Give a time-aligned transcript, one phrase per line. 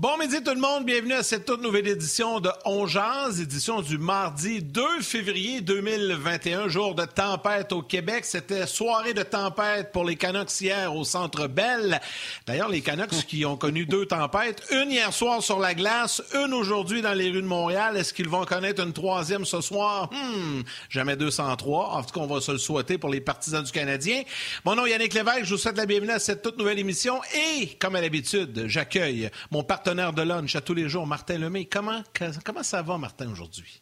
[0.00, 2.86] Bon midi tout le monde, bienvenue à cette toute nouvelle édition de On
[3.38, 8.24] édition du mardi 2 février 2021, jour de tempête au Québec.
[8.24, 12.00] C'était soirée de tempête pour les Canucks hier au Centre Bell.
[12.46, 16.54] D'ailleurs, les Canucks qui ont connu deux tempêtes, une hier soir sur la glace, une
[16.54, 17.98] aujourd'hui dans les rues de Montréal.
[17.98, 20.08] Est-ce qu'ils vont connaître une troisième ce soir?
[20.10, 21.90] Hmm, jamais 203.
[21.90, 24.22] En tout cas, on va se le souhaiter pour les partisans du Canadien.
[24.64, 27.76] Mon nom Yannick Lévesque, je vous souhaite la bienvenue à cette toute nouvelle émission et,
[27.78, 31.64] comme à l'habitude, j'accueille mon partenaire partenaire de lunch à tous les jours, Martin Lemay.
[31.64, 32.02] Comment,
[32.44, 33.80] comment ça va, Martin, aujourd'hui?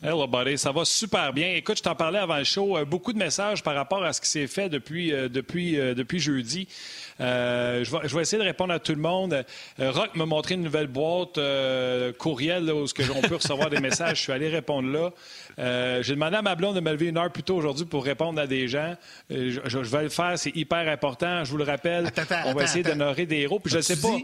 [0.00, 0.56] Hello, buddy.
[0.56, 1.54] Ça va super bien.
[1.56, 2.78] Écoute, je t'en parlais avant le show.
[2.78, 5.92] Euh, beaucoup de messages par rapport à ce qui s'est fait depuis, euh, depuis, euh,
[5.92, 6.68] depuis jeudi.
[7.18, 9.44] je, vais, je vais essayer de répondre à tout le monde.
[9.80, 11.40] Rock m'a montré une nouvelle boîte
[12.16, 14.18] courriel où on peut recevoir des messages.
[14.18, 16.00] Je suis allé répondre là.
[16.02, 18.40] J'ai demandé à ma blonde de me lever une heure plus tôt aujourd'hui pour répondre
[18.40, 18.94] à des gens.
[19.30, 20.38] Je, vais le faire.
[20.38, 21.44] C'est hyper important.
[21.44, 22.12] Je vous le rappelle.
[22.46, 23.58] on va essayer d'honorer des héros.
[23.58, 24.16] Puis je sais pas.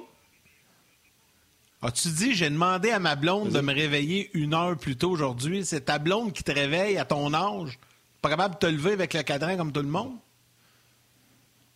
[1.87, 5.65] As-tu dit, j'ai demandé à ma blonde de me réveiller une heure plus tôt aujourd'hui?
[5.65, 7.79] C'est ta blonde qui te réveille à ton âge?
[8.21, 10.17] Pas capable de te lever avec le cadran comme tout le monde?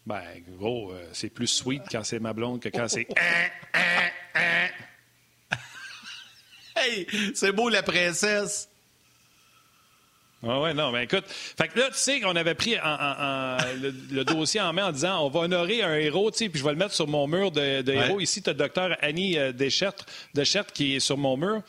[0.05, 0.21] Ben,
[0.59, 3.07] gros, euh, c'est plus sweet quand c'est ma blonde que quand c'est.
[6.77, 8.69] hey, c'est beau la princesse.
[10.43, 14.61] Oui, ouais, non, mais écoute, fait que là, tu sais qu'on avait pris le, dossier
[14.61, 16.79] en main en disant on va honorer un héros, tu sais, puis je vais le
[16.79, 18.21] mettre sur mon mur de, héros.
[18.21, 19.93] Ici, tu as le docteur Annie euh, Deschert,
[20.73, 21.63] qui est sur mon mur.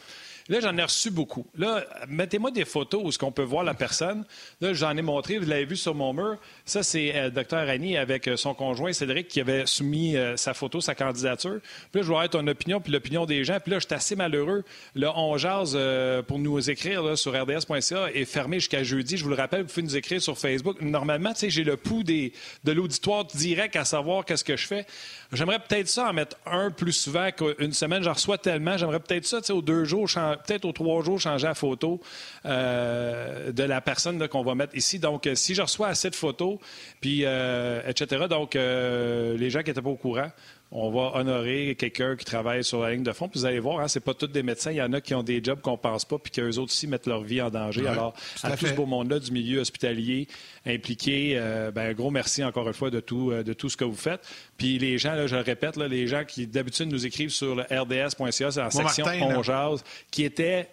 [0.51, 1.45] Là, j'en ai reçu beaucoup.
[1.57, 4.25] Là, mettez-moi des photos où ce qu'on peut voir la personne.
[4.59, 6.35] Là, j'en ai montré, vous l'avez vu sur mon mur.
[6.65, 10.53] Ça, c'est euh, Dr Annie avec euh, son conjoint Cédric qui avait soumis euh, sa
[10.53, 11.61] photo, sa candidature.
[11.61, 13.61] Puis là, je vois être ton opinion puis l'opinion des gens.
[13.61, 14.65] Puis là, je suis assez malheureux.
[14.93, 15.79] Le On jase
[16.27, 19.15] pour nous écrire sur rds.ca est fermé jusqu'à jeudi.
[19.15, 20.81] Je vous le rappelle, vous pouvez nous écrire sur Facebook.
[20.81, 22.33] Normalement, tu sais, j'ai le pouls des,
[22.65, 24.85] de l'auditoire direct à savoir qu'est-ce que je fais.
[25.31, 28.03] J'aimerais peut-être ça en mettre un plus souvent qu'une semaine.
[28.03, 28.75] J'en reçois tellement.
[28.75, 30.09] J'aimerais peut-être ça, tu sais, aux deux jours,
[30.41, 32.01] peut-être aux trois jours, changer la photo
[32.45, 34.99] euh, de la personne qu'on va mettre ici.
[34.99, 36.57] Donc, euh, si je reçois assez de photos,
[36.99, 40.29] puis euh, etc., donc les gens qui n'étaient pas au courant,
[40.73, 43.27] on va honorer quelqu'un qui travaille sur la ligne de fond.
[43.27, 44.71] Puis vous allez voir, hein, c'est pas tous des médecins.
[44.71, 46.87] Il y en a qui ont des jobs qu'on pense pas, puis qu'eux autres aussi
[46.87, 47.85] mettent leur vie en danger.
[47.87, 50.29] Alors, à, tout ce beau monde-là du milieu hospitalier
[50.65, 53.75] impliqué, euh, ben, un gros merci encore une fois de tout, euh, de tout ce
[53.75, 54.21] que vous faites.
[54.57, 57.55] Puis les gens, là, je le répète, là, les gens qui d'habitude nous écrivent sur
[57.55, 60.69] le rds.ca, c'est la section On jase, qui était,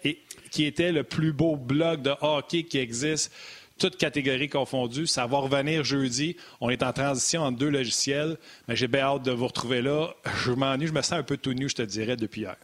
[0.49, 3.33] qui était le plus beau blog de hockey qui existe
[3.79, 5.07] toutes catégories confondues.
[5.07, 6.35] Ça va revenir jeudi.
[6.61, 8.37] On est en transition entre deux logiciels.
[8.67, 10.09] Mais j'ai bien hâte de vous retrouver là.
[10.43, 12.55] Je m'ennuie, je me sens un peu tout nu, je te dirais, depuis hier.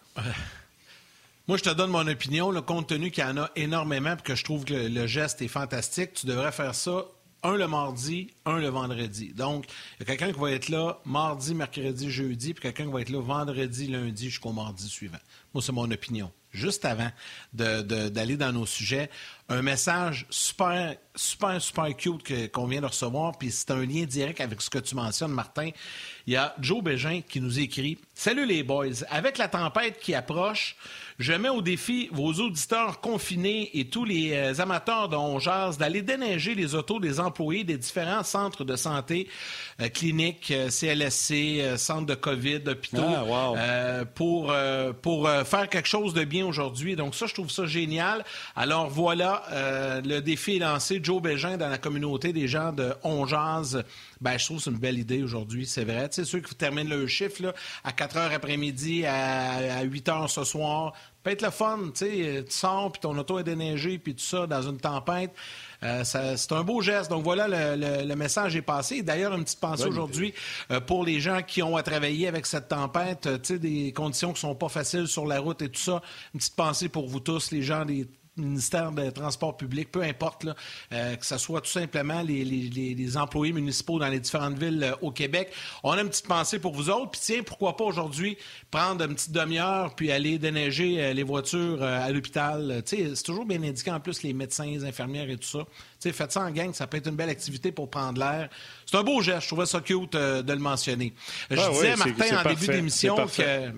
[1.47, 2.51] Moi, je te donne mon opinion.
[2.51, 5.41] Le compte tenu qu'il y en a énormément et que je trouve que le geste
[5.41, 7.05] est fantastique, tu devrais faire ça
[7.45, 9.31] un le mardi, un le vendredi.
[9.33, 9.65] Donc,
[9.99, 13.01] il y a quelqu'un qui va être là mardi, mercredi, jeudi, puis quelqu'un qui va
[13.01, 15.19] être là vendredi, lundi jusqu'au mardi suivant.
[15.53, 16.31] Moi, c'est mon opinion.
[16.55, 17.11] Juste avant
[17.53, 19.09] d'aller dans nos sujets,
[19.49, 24.41] un message super, super, super cute qu'on vient de recevoir, puis c'est un lien direct
[24.41, 25.69] avec ce que tu mentionnes, Martin.
[26.25, 30.15] Il y a Joe Bégin qui nous écrit Salut les boys, avec la tempête qui
[30.15, 30.75] approche,
[31.17, 36.55] je mets au défi vos auditeurs confinés et tous les euh, amateurs de d'aller déneiger
[36.55, 39.29] les autos des employés des différents centres de santé,
[39.81, 44.53] euh, cliniques, CLSC, euh, centres de COVID, hôpitaux, ah, pour,
[45.01, 46.95] pour faire quelque chose de bien aujourd'hui.
[46.95, 48.25] Donc ça, je trouve ça génial.
[48.55, 49.43] Alors voilà,
[50.03, 50.99] le défi est lancé.
[51.01, 53.25] Joe Bégin dans la communauté des gens de On
[54.21, 56.09] ben, je trouve que c'est une belle idée aujourd'hui, c'est vrai.
[56.09, 57.53] Tu sais, ceux qui terminent le chiffre là,
[57.83, 60.93] à 4 heures après-midi, à, 8 heures ce soir,
[61.23, 61.79] peut être le fun.
[61.93, 65.31] Tu sais, tu sors, puis ton auto est déneigée, puis tout ça, dans une tempête.
[65.83, 67.09] Euh, c'est un beau geste.
[67.09, 69.03] Donc voilà, le, message est passé.
[69.03, 70.33] D'ailleurs, une petite pensée aujourd'hui
[70.71, 74.41] euh, pour les gens qui ont à travailler avec cette tempête, euh, des conditions qui
[74.41, 76.01] sont pas faciles sur la route et tout ça.
[76.33, 80.43] Une petite pensée pour vous tous, les gens des ministère des Transports publics, peu importe,
[80.43, 80.55] là,
[80.91, 84.95] euh, que ce soit tout simplement les, les, employés municipaux dans les différentes villes euh,
[85.01, 85.51] au Québec.
[85.83, 87.11] On a une petite pensée pour vous autres.
[87.11, 88.37] Puis tiens, pourquoi pas aujourd'hui
[88.71, 92.81] prendre une petite demi-heure puis aller déneiger euh, les voitures à l'hôpital.
[92.85, 95.65] c'est toujours bien indiqué en plus les médecins, les infirmières et tout ça.
[95.99, 98.49] sais, faites ça en gang, ça peut être une belle activité pour prendre l'air.
[98.85, 101.13] C'est un beau geste, je trouvais ça cute de le mentionner.
[101.49, 103.71] Je ah disais, Martin, en début d'émission que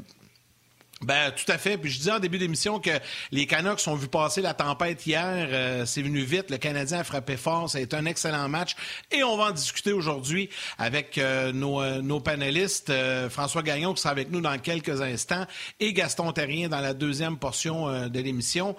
[1.02, 1.78] ben, tout à fait.
[1.78, 2.90] Puis je disais en début d'émission que
[3.32, 5.48] les Canucks ont vu passer la tempête hier.
[5.52, 6.50] Euh, c'est venu vite.
[6.50, 7.70] Le Canadien a frappé fort.
[7.70, 8.76] Ça a été un excellent match.
[9.12, 10.50] Et on va en discuter aujourd'hui
[10.80, 12.92] avec euh, nos, euh, nos, panélistes.
[13.30, 15.46] François Gagnon qui sera avec nous dans quelques instants
[15.80, 18.76] et Gaston Terrien dans la deuxième portion de l'émission.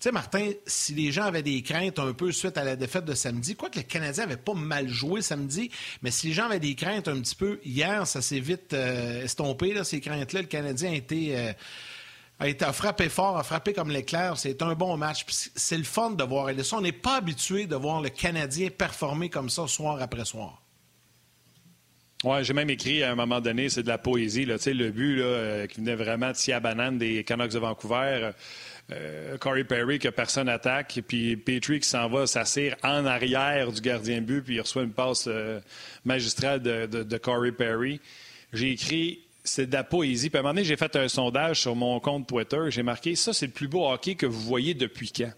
[0.00, 3.14] Sais, Martin, si les gens avaient des craintes un peu suite à la défaite de
[3.14, 5.70] samedi, quoi que le Canadien n'avait pas mal joué samedi,
[6.02, 9.24] mais si les gens avaient des craintes un petit peu, hier, ça s'est vite euh,
[9.24, 10.42] estompé, là, ces craintes-là.
[10.42, 11.52] Le Canadien a été, euh,
[12.38, 14.38] a été frappé fort, a frappé comme l'éclair.
[14.38, 15.24] C'est un bon match.
[15.28, 16.76] C'est le fun de voir ça.
[16.76, 20.62] On n'est pas habitué de voir le Canadien performer comme ça soir après soir.
[22.24, 24.44] Oui, j'ai même écrit à un moment donné, c'est de la poésie.
[24.44, 28.30] Là, le but là, euh, qui venait vraiment de à banane des Canucks de Vancouver.
[28.90, 33.82] Euh, Corey Perry que personne attaque, puis Petrie qui s'en va s'assire en arrière du
[33.82, 35.60] gardien but, puis il reçoit une passe euh,
[36.06, 38.00] magistrale de, Corey Perry.
[38.52, 40.30] J'ai écrit c'est de la poésie.
[40.30, 42.60] Puis à un moment donné, j'ai fait un sondage sur mon compte Twitter.
[42.68, 45.32] J'ai marqué ça, c'est le plus beau hockey que vous voyez depuis quand?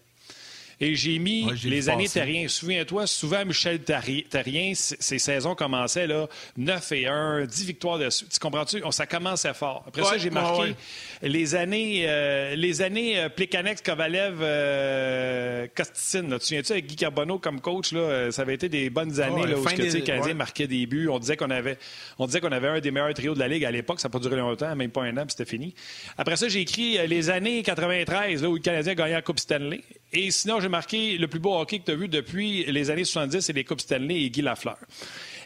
[0.81, 2.47] Et j'ai mis les années Terrien.
[2.47, 8.39] Souviens-toi, souvent, Michel Terrien, ses saisons commençaient là, 9 et 1, 10 victoires de Tu
[8.39, 8.81] comprends-tu?
[8.89, 9.83] Ça commençait fort.
[9.87, 10.75] Après ça, j'ai marqué
[11.21, 16.29] les années, euh, les années euh, Plekanex, Kovalev, euh, Kosticine.
[16.31, 17.91] Tu te souviens-tu avec Guy Carbonneau comme coach?
[17.91, 21.09] Là, euh, ça avait été des bonnes années là, où le Canadien marquait des buts.
[21.09, 21.77] On disait qu'on avait,
[22.17, 23.99] on disait qu'on avait un des meilleurs trios de la Ligue à l'époque.
[23.99, 25.75] Ça n'a pas duré longtemps, même pas un an, puis c'était fini.
[26.17, 29.81] Après ça, j'ai écrit les années 93, là, où le Canadien gagnait la Coupe Stanley.
[30.13, 33.05] Et sinon, j'ai marqué le plus beau hockey que tu as vu depuis les années
[33.05, 34.77] 70, c'est les Coupes Stanley et Guy Lafleur.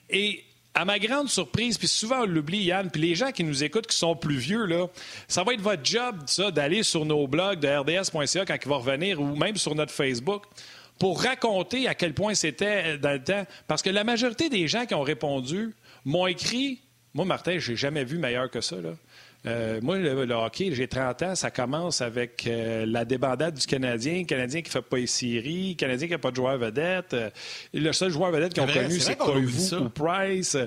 [0.09, 3.63] Et à ma grande surprise, puis souvent on l'oublie, Yann, puis les gens qui nous
[3.63, 4.87] écoutent, qui sont plus vieux, là,
[5.27, 8.75] ça va être votre job, ça, d'aller sur nos blogs de rds.ca quand il va
[8.75, 10.43] revenir, ou même sur notre Facebook,
[10.99, 13.45] pour raconter à quel point c'était dans le temps.
[13.67, 15.73] Parce que la majorité des gens qui ont répondu
[16.03, 16.81] m'ont écrit
[17.13, 18.75] Moi, Martin, j'ai jamais vu meilleur que ça.
[18.77, 18.91] Là.
[19.45, 24.19] Euh, moi, le, hockey, j'ai 30 ans, ça commence avec euh, la débandade du Canadien,
[24.19, 26.57] le Canadien qui ne fait pas les séries, le Canadien qui n'a pas de joueur
[26.57, 27.13] vedette.
[27.13, 27.29] Euh,
[27.73, 30.57] le seul joueur vedette qu'ils ont connu, c'est Koivu ou Price.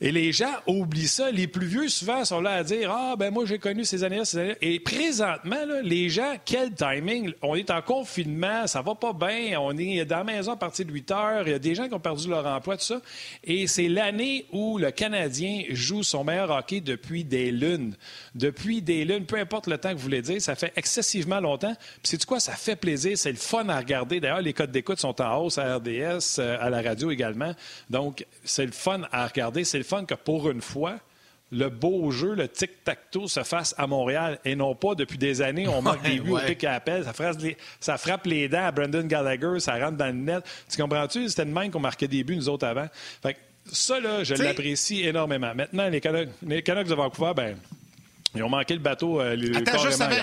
[0.00, 1.30] Et les gens oublient ça.
[1.30, 4.24] Les plus vieux, souvent, sont là à dire Ah, ben moi, j'ai connu ces années-là,
[4.24, 4.54] ces années-là.
[4.60, 7.32] Et présentement, les gens, quel timing?
[7.42, 10.84] On est en confinement, ça va pas bien, on est dans la maison à partir
[10.84, 13.00] de 8 heures, il y a des gens qui ont perdu leur emploi, tout ça.
[13.44, 17.94] Et c'est l'année où le Canadien joue son meilleur hockey depuis des lunes.
[18.34, 21.74] Depuis des lunes, peu importe le temps que vous voulez dire, ça fait excessivement longtemps.
[22.02, 22.40] Puis c'est quoi?
[22.40, 24.18] Ça fait plaisir, c'est le fun à regarder.
[24.18, 27.54] D'ailleurs, les codes d'écoute sont en hausse à RDS, euh, à la radio également.
[27.90, 29.64] Donc, c'est le fun à regarder.
[29.64, 30.98] C'est fun que pour une fois,
[31.52, 35.68] le beau jeu, le tic-tac-toe se fasse à Montréal et non pas depuis des années,
[35.68, 38.66] on manque des buts au pic à appel, ça frappe, les, ça frappe les dents
[38.66, 40.44] à Brendan Gallagher, ça rentre dans le net.
[40.68, 41.28] Tu comprends-tu?
[41.28, 42.88] C'était de même qu'on marquait des buts, nous autres, avant.
[43.22, 43.36] Fait
[43.70, 45.54] ça, là, je l'apprécie énormément.
[45.54, 47.56] Maintenant, les Canucks, les Canucks de Vancouver, ben,
[48.34, 50.16] ils ont manqué le bateau euh, les, Attends, juste avant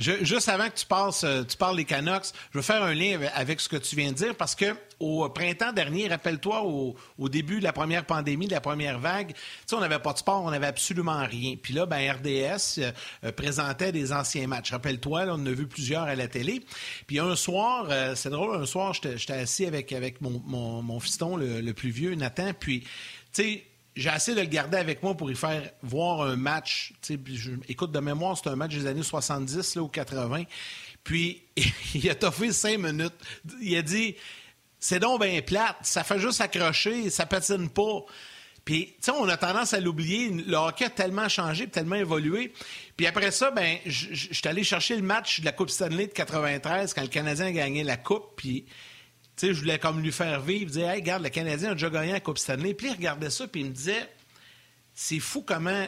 [0.00, 3.68] que tu, passes, euh, tu parles des Canucks, je veux faire un lien avec ce
[3.68, 7.72] que tu viens de dire parce que au printemps dernier, rappelle-toi, au, début de la
[7.72, 9.34] première pandémie, de la première vague,
[9.72, 11.56] on n'avait pas de sport, on n'avait absolument rien.
[11.60, 12.92] Puis là, ben, RDS euh,
[13.24, 14.72] euh, présentait des anciens matchs.
[14.72, 16.62] Rappelle-toi, on en a vu plusieurs à la télé.
[17.06, 20.40] Puis un soir, c'est drôle, un soir, j'étais assis avec, avec mon,
[20.82, 22.88] mon, fiston, le, le, plus vieux, Nathan, puis, tu
[23.32, 26.92] sais, j'ai essayé de le garder avec moi pour y faire voir un match.
[27.08, 30.44] Je, écoute, de mémoire, c'est un match des années 70 là, ou 80.
[31.02, 31.42] Puis,
[31.94, 33.14] il a toffé cinq minutes.
[33.60, 34.16] Il a dit
[34.78, 38.04] C'est donc bien plate, ça fait juste accrocher, ça patine pas.
[38.64, 40.28] Puis, tu sais, on a tendance à l'oublier.
[40.30, 42.52] Le hockey a tellement changé, tellement évolué.
[42.96, 46.12] Puis après ça, ben, je suis allé chercher le match de la Coupe Stanley de
[46.12, 48.34] 93 quand le Canadien a gagné la Coupe.
[48.36, 48.66] Puis,
[49.40, 52.20] je voulais comme lui faire vivre, dire, hey, regarde, le Canadien a déjà gagné la
[52.20, 52.74] Coupe Stanley.
[52.74, 54.08] Puis il regardait ça, puis il me disait,
[54.94, 55.86] c'est fou comment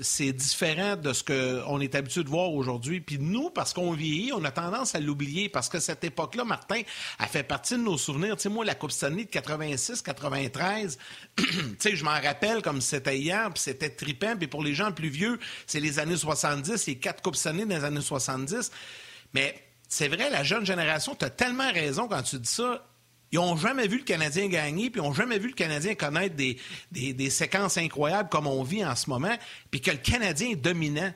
[0.00, 3.00] c'est différent de ce qu'on est habitué de voir aujourd'hui.
[3.00, 6.82] Puis nous, parce qu'on vieillit, on a tendance à l'oublier parce que cette époque-là, Martin,
[7.18, 8.36] a fait partie de nos souvenirs.
[8.36, 10.98] Tu sais, moi, la Coupe Stanley de 86, 93,
[11.36, 11.44] tu
[11.78, 14.36] sais, je m'en rappelle comme c'était hier, puis c'était tripant.
[14.36, 17.76] Puis pour les gens plus vieux, c'est les années 70, les quatre Coupes Stanley dans
[17.76, 18.70] les années 70.
[19.32, 19.54] Mais
[19.94, 22.84] c'est vrai, la jeune génération, tu as tellement raison quand tu dis ça.
[23.30, 26.34] Ils n'ont jamais vu le Canadien gagner, puis ils n'ont jamais vu le Canadien connaître
[26.34, 29.36] des, séquences incroyables comme on vit en ce moment,
[29.70, 31.12] puis que le Canadien est dominant.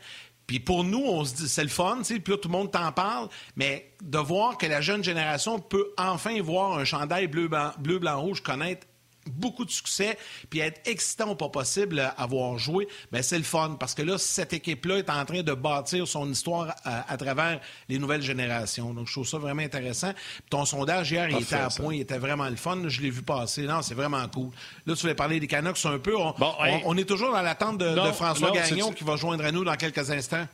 [0.46, 3.28] Puis pour nous, on se dit, c'est le fun, puis tout le monde t'en parle,
[3.56, 7.98] mais de voir que la jeune génération peut enfin voir un chandail bleu, blanc, bleu,
[7.98, 8.86] blanc, rouge connaître
[9.28, 10.18] beaucoup de succès,
[10.50, 13.76] puis être excitant au pas possible à avoir joué, ben c'est le fun.
[13.78, 17.98] Parce que là, cette équipe-là est en train de bâtir son histoire à, travers les
[17.98, 18.92] nouvelles générations.
[18.94, 20.12] Donc, je trouve ça vraiment intéressant.
[20.50, 22.88] ton sondage hier, il était à point, il était vraiment le fun.
[22.88, 23.62] Je l'ai vu passer.
[23.62, 24.50] Non, c'est vraiment cool.
[24.86, 26.14] Là, tu voulais parler des Canucks un peu.
[26.16, 30.10] On, est toujours dans l'attente de, François Gagnon qui va joindre à nous dans quelques
[30.10, 30.46] instants.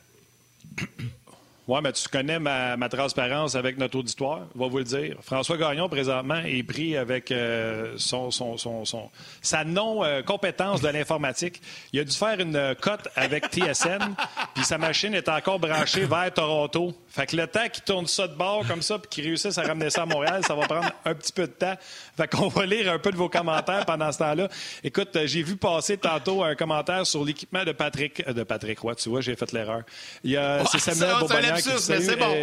[1.67, 5.17] Oui, mais tu connais ma, transparence avec notre auditoire, on va vous le dire.
[5.21, 9.09] François Gagnon, présentement, est pris avec euh, son, son, son,
[9.41, 11.59] sa non-compétence de l'informatique.
[11.91, 14.13] Il a dû faire une cote avec TSN
[14.53, 16.93] puis sa machine est encore branchée vers Toronto.
[17.09, 19.63] Fait que le temps qu'il tourne ça de bord comme ça puis qu'il réussisse à
[19.63, 21.75] ramener ça à Montréal, ça va prendre un petit peu de temps.
[22.17, 24.49] Fait qu'on va lire un peu de vos commentaires pendant ce temps-là.
[24.83, 28.95] Écoute, j'ai vu passer tantôt un commentaire sur l'équipement de Patrick euh, de Patrick Roy.
[28.95, 29.81] Tu vois, j'ai fait l'erreur.
[30.23, 32.33] Il y a c'est Samuel Beaubagnan qui dit bon.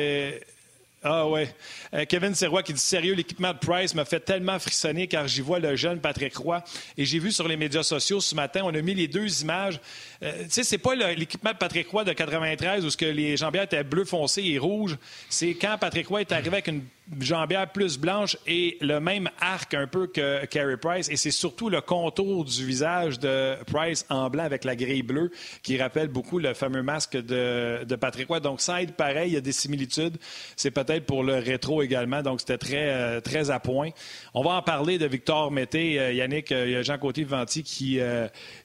[1.05, 1.52] Ah ouais.
[1.95, 5.41] Euh, Kevin Serrois qui dit sérieux, l'équipement de Price me fait tellement frissonner car j'y
[5.41, 6.62] vois le jeune Patrick Roy.
[6.97, 9.81] Et j'ai vu sur les médias sociaux ce matin, on a mis les deux images.
[10.23, 13.37] Euh, tu sais, c'est pas l'équipement de Patrick Roy de 93 où ce que les
[13.37, 14.97] jambières étaient bleu foncé et rouge.
[15.29, 16.83] C'est quand Patrick Roy est arrivé avec une
[17.21, 21.09] jambière plus blanche et le même arc un peu que Carey Price.
[21.11, 25.31] Et c'est surtout le contour du visage de Price en blanc avec la grille bleue
[25.62, 28.41] qui rappelle beaucoup le fameux masque de, Patrick Roy.
[28.41, 30.17] Donc, ça aide pareil, il y a des similitudes.
[30.57, 32.23] C'est peut-être pour le rétro également.
[32.23, 33.91] Donc, c'était très, euh, très à point.
[34.35, 35.99] On va en parler de Victor Mété.
[35.99, 38.00] Euh, Yannick, Jean Côté-Venti qui,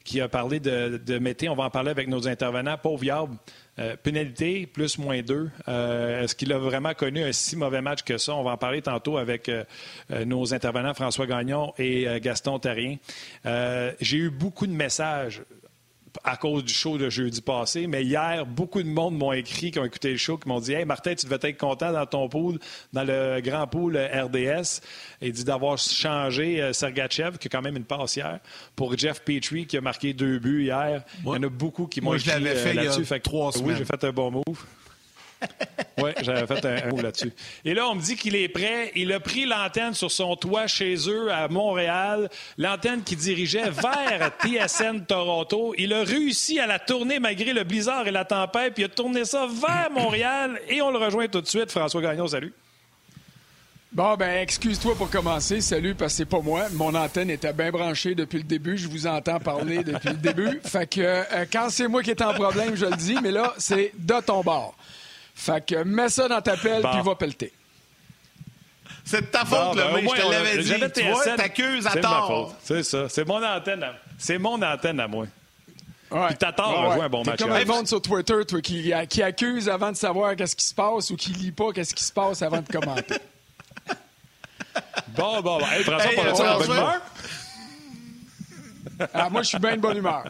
[0.07, 1.49] qui a parlé de, de Mété.
[1.49, 2.77] On va en parler avec nos intervenants.
[2.81, 3.35] Pauvre Yarb.
[3.79, 5.51] Euh, pénalité, plus moins deux.
[5.67, 8.33] Euh, est-ce qu'il a vraiment connu un si mauvais match que ça?
[8.33, 9.65] On va en parler tantôt avec euh,
[10.25, 12.95] nos intervenants François Gagnon et Gaston Terrien.
[13.45, 15.43] J'ai eu beaucoup de messages
[16.23, 17.87] à cause du show de jeudi passé.
[17.87, 20.73] Mais hier, beaucoup de monde m'ont écrit, qui ont écouté le show, qui m'ont dit
[20.73, 22.59] Hey, Martin, tu devais être content dans ton pool,
[22.93, 24.81] dans le grand pool RDS.
[25.21, 28.39] Et dit d'avoir changé euh, Sergachev, qui a quand même une passe hier,
[28.75, 31.03] pour Jeff Petrie, qui a marqué deux buts hier.
[31.23, 33.01] il y en a beaucoup qui m'ont écrit je l'avais euh, fait là-dessus.
[33.01, 34.65] Il y a trois Oui, j'ai fait un bon move.
[35.97, 37.31] oui, j'avais fait un, mot là-dessus.
[37.63, 38.91] Et là, on me dit qu'il est prêt.
[38.95, 44.31] Il a pris l'antenne sur son toit chez eux à Montréal, l'antenne qui dirigeait vers
[44.43, 45.73] TSN Toronto.
[45.77, 48.89] Il a réussi à la tourner malgré le blizzard et la tempête, puis il a
[48.89, 51.71] tourné ça vers Montréal et on le rejoint tout de suite.
[51.71, 52.53] François Gagnon, salut.
[53.91, 55.61] Bon, ben, excuse-toi pour commencer.
[55.61, 56.65] Salut, parce que c'est pas moi.
[56.73, 58.77] Mon antenne était bien branchée depuis le début.
[58.77, 60.59] Je vous entends parler depuis le début.
[60.63, 63.53] Fait que euh, quand c'est moi qui est en problème, je le dis, mais là,
[63.57, 64.75] c'est de ton bord.
[65.37, 67.53] Fait que mets ça dans ta pelle, puis va pelleter.
[69.05, 70.73] C'est de ta faute, là, ben, mais je te l'avais dit.
[70.93, 72.55] Tu vois, t'accuses à tort.
[72.63, 73.07] C'est ça.
[73.07, 73.83] C'est mon antenne.
[73.83, 73.93] À...
[74.17, 75.27] C'est mon antenne à moi.
[76.09, 76.27] Ouais.
[76.27, 77.39] Puis t'as tort jouer un bon match.
[77.39, 80.73] comme un monde sur Twitter, toi, qui, qui accuse avant de savoir qu'est-ce qui se
[80.73, 83.17] passe ou qui lit pas qu'est-ce qui se passe avant de commenter.
[85.09, 85.67] bon, bon, bon.
[85.67, 87.01] Hey, François, hey, pas bonne humeur?
[89.13, 90.23] Ah, moi, je suis bien de bonne humeur.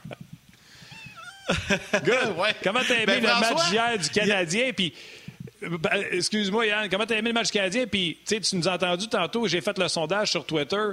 [2.64, 4.72] Comment t'as aimé ben, le match hier du Canadien?
[4.74, 4.94] Puis,
[5.62, 7.86] ben, excuse-moi, Yann, comment t'as aimé le match Canadien?
[7.88, 10.92] Puis, tu nous as entendu tantôt, j'ai fait le sondage sur Twitter.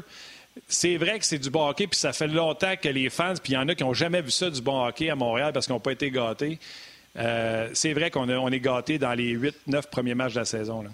[0.69, 3.55] C'est vrai que c'est du bon hockey, puis ça fait longtemps que les fans, puis
[3.55, 5.67] il y en a qui n'ont jamais vu ça du bon hockey à Montréal parce
[5.67, 6.61] qu'ils n'ont pas été gâtés.
[7.17, 10.83] Euh, c'est vrai qu'on on est gâtés dans les 8-9 premiers matchs de la saison.
[10.83, 10.91] Là.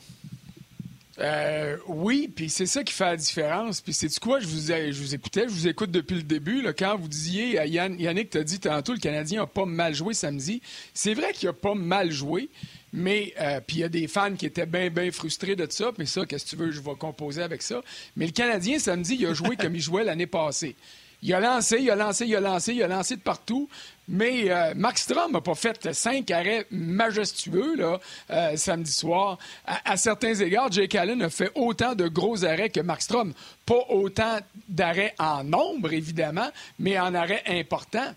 [1.21, 3.81] Euh, oui, puis c'est ça qui fait la différence.
[3.81, 6.67] Puis c'est du quoi, je vous, je écoutais, je vous écoute depuis le début.
[6.79, 10.63] Quand vous disiez, Yann, Yannick t'a dit tantôt, le Canadien n'a pas mal joué samedi.
[10.95, 12.49] C'est vrai qu'il a pas mal joué,
[12.93, 15.93] mais euh, puis il y a des fans qui étaient bien, bien frustrés de ça.
[15.99, 17.83] Mais ça, qu'est-ce que tu veux, je vais composer avec ça.
[18.17, 20.75] Mais le Canadien, samedi, il a joué comme il jouait l'année passée.
[21.23, 23.69] Il a lancé, il a lancé, il a lancé, il a lancé de partout.
[24.13, 28.01] Mais euh, Max Strom n'a pas fait cinq arrêts majestueux là,
[28.31, 29.39] euh, samedi soir.
[29.65, 33.33] À, certains égards, Jake Allen a fait autant de gros arrêts que Max Strom.
[33.65, 34.39] Pas autant
[34.69, 36.51] d'arrêts en nombre, évidemment,
[36.81, 38.13] mais en arrêts importants.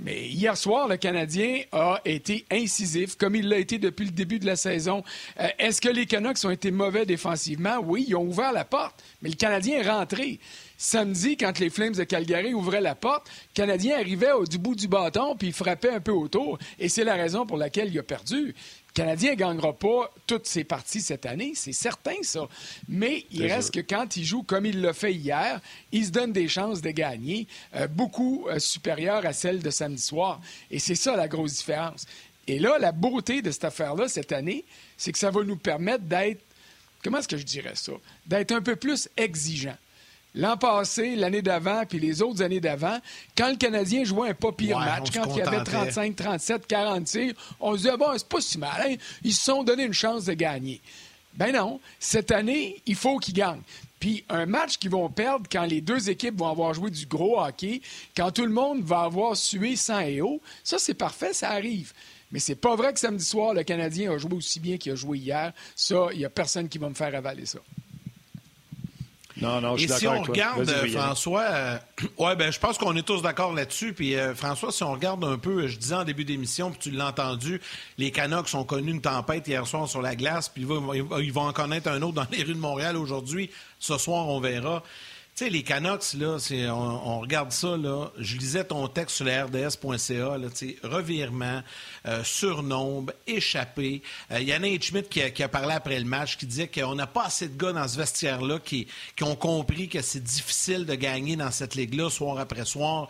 [0.00, 4.40] Mais hier soir, le Canadien a été incisif, comme il l'a été depuis le début
[4.40, 5.04] de la saison.
[5.38, 7.78] Euh, est-ce que les Canucks ont été mauvais défensivement?
[7.78, 10.40] Oui, ils ont ouvert la porte, mais le Canadien est rentré.
[10.84, 14.74] Samedi, quand les Flames de Calgary ouvraient la porte, le Canadien arrivait au, du bout
[14.74, 16.58] du bâton puis il frappait un peu autour.
[16.80, 18.46] Et c'est la raison pour laquelle il a perdu.
[18.46, 18.54] Le
[18.92, 22.48] Canadien ne gagnera pas toutes ses parties cette année, c'est certain ça.
[22.88, 25.60] Mais il reste que quand il joue comme il l'a fait hier,
[25.92, 27.46] il se donne des chances de gagner,
[27.76, 30.40] euh, beaucoup euh, supérieures à celles de samedi soir.
[30.72, 32.06] Et c'est ça la grosse différence.
[32.48, 34.64] Et là, la beauté de cette affaire-là cette année,
[34.96, 36.42] c'est que ça va nous permettre d'être,
[37.04, 37.92] comment est-ce que je dirais ça,
[38.26, 39.76] d'être un peu plus exigeant.
[40.34, 42.98] L'an passé, l'année d'avant, puis les autres années d'avant,
[43.36, 47.04] quand le Canadien jouait un pas pire match, quand il y avait 35, 37, 40
[47.04, 48.94] tirs, on se disait, bon, c'est pas si mal, hein?
[49.22, 50.80] ils se sont donné une chance de gagner.
[51.34, 53.62] Ben non, cette année, il faut qu'ils gagnent.
[54.00, 57.40] Puis un match qu'ils vont perdre quand les deux équipes vont avoir joué du gros
[57.40, 57.80] hockey,
[58.16, 61.92] quand tout le monde va avoir sué sans et haut, ça c'est parfait, ça arrive.
[62.32, 64.94] Mais c'est pas vrai que samedi soir, le Canadien a joué aussi bien qu'il a
[64.94, 65.52] joué hier.
[65.76, 67.60] Ça, il n'y a personne qui va me faire avaler ça.
[69.40, 71.78] Non, non, je suis Et si on regarde, François, euh,
[72.18, 73.92] ouais, ben, je pense qu'on est tous d'accord là-dessus.
[73.92, 76.90] Puis, euh, François, si on regarde un peu, je disais en début d'émission, puis tu
[76.90, 77.60] l'as entendu,
[77.98, 81.52] les Canucks ont connu une tempête hier soir sur la glace, puis ils vont, en
[81.52, 83.50] connaître un autre dans les rues de Montréal aujourd'hui.
[83.78, 84.82] Ce soir, on verra.
[85.34, 86.36] Tu sais, les Canucks, là,
[86.74, 88.10] on, regarde ça, là.
[88.18, 91.62] Je lisais ton texte sur la RDS.ca, là, tu sais, revirement,
[92.06, 94.02] euh, surnombre, échappé.
[94.30, 96.68] Il y en a Schmidt qui a, qui a, parlé après le match, qui disait
[96.68, 98.86] qu'on n'a pas assez de gars dans ce vestiaire-là qui,
[99.16, 103.08] qui ont compris que c'est difficile de gagner dans cette ligue-là, soir après soir.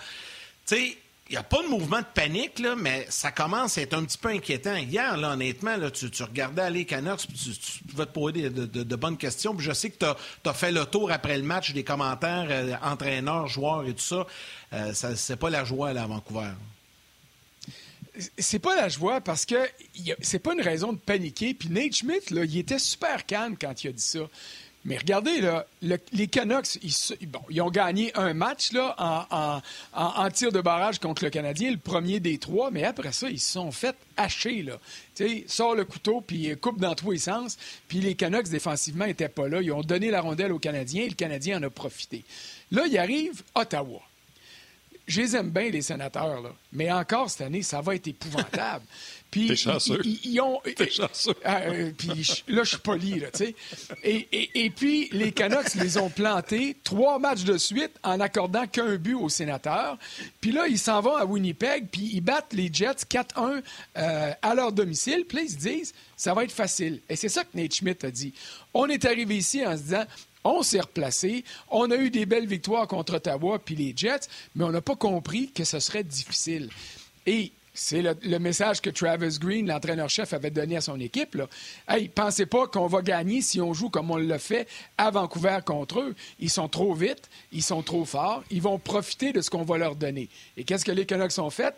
[0.65, 0.99] Tu sais,
[1.33, 4.19] n'y a pas de mouvement de panique, là, mais ça commence à être un petit
[4.19, 4.77] peu inquiétant.
[4.77, 9.59] Hier, honnêtement, tu, regardais aller Canucks, tu, tu, pouvais te poser de, bonnes questions.
[9.59, 13.49] je sais que tu as, fait le tour après le match des commentaires, euh, entraîneurs,
[13.49, 14.27] joueurs et tout ça.
[14.73, 16.51] Euh, ça c'est pas la joie à Vancouver.
[18.37, 19.57] C'est pas la joie parce que
[20.21, 21.55] c'est pas une raison de paniquer.
[21.55, 24.21] Puis Nate Schmidt, il était super calme quand il a dit ça.
[24.85, 28.97] Mais regardez, là, les Canucks, ils, ont gagné un match là,
[29.93, 33.39] en, tir de barrage contre le Canadien, le premier des trois, mais après ça, ils
[33.39, 34.63] se sont fait hacher.
[34.63, 34.79] Là.
[35.15, 37.59] sais, sort le couteau, puis coupe dans tous les sens.
[37.87, 39.63] Puis les Canucks, défensivement, n'étaient pas là.
[39.63, 42.25] Ils ont donné la rondelle aux Canadiens et le Canadien en a profité.
[42.73, 44.01] Là, il arrive Ottawa.
[45.07, 46.51] Je les aime bien, les sénateurs, là.
[46.73, 48.85] mais encore cette année, ça va être épouvantable.
[49.33, 49.49] Puis,
[50.25, 50.61] Ils, ont.
[51.43, 53.55] Ah, euh, puis là, je suis poli, là, tu sais.
[54.05, 54.29] Et,
[54.63, 59.15] et, puis, les Canucks les ont plantés trois matchs de suite en accordant qu'un but
[59.15, 59.97] aux sénateurs.
[60.43, 63.63] Puis là, ils s'en vont à Winnipeg, puis ils battent les Jets 4-1
[63.97, 65.25] euh, à leur domicile.
[65.27, 67.01] Puis là, ils se disent, ça va être facile.
[67.09, 68.35] Et c'est ça que Nate Schmidt a dit.
[68.75, 70.05] On est arrivé ici en se disant,
[70.45, 71.43] on s'est replacé.
[71.71, 74.97] On a eu des belles victoires contre Ottawa puis les Jets, mais on n'a pas
[74.97, 76.69] compris que ce serait difficile.
[77.25, 81.35] Et c'est le, message que Travis Green, l'entraîneur-chef, avait donné à son équipe.
[81.35, 81.49] Là.
[81.89, 85.59] Hey, pensez pas qu'on va gagner si on joue comme on l'a fait à Vancouver
[85.65, 86.15] contre eux.
[86.39, 89.79] Ils sont trop vite, ils sont trop forts, ils vont profiter de ce qu'on va
[89.79, 90.29] leur donner.
[90.59, 91.75] Et qu'est-ce que les Canucks ont fait?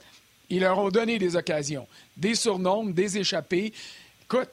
[0.50, 1.86] Ils leur ont donné des occasions,
[2.16, 3.72] des surnombres, des échappées.
[4.24, 4.50] Écoute,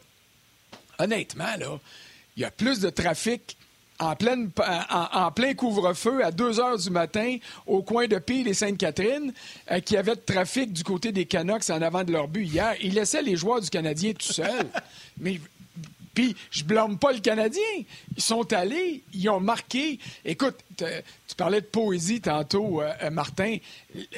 [0.99, 1.79] honnêtement, là,
[2.37, 3.57] il y a plus de trafic
[4.01, 4.49] en, pleine,
[4.89, 9.31] en, plein couvre-feu à 2 heures du matin au coin de Pile et Sainte-Catherine,
[9.71, 12.73] euh, qui avait de trafic du côté des Canucks en avant de leur but hier.
[12.81, 14.67] Ils laissaient les joueurs du Canadien tout seuls.
[15.19, 15.39] Mais
[16.13, 17.61] puis, je blâme pas le Canadien.
[18.17, 19.97] Ils sont allés, ils ont marqué.
[20.25, 23.57] Écoute, tu parlais de poésie tantôt, euh, euh, Martin.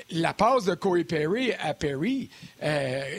[0.09, 2.29] La passe de Corey Perry à Perry,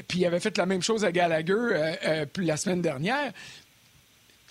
[0.08, 1.96] puis il avait fait la même chose à Gallagher
[2.36, 3.32] la semaine dernière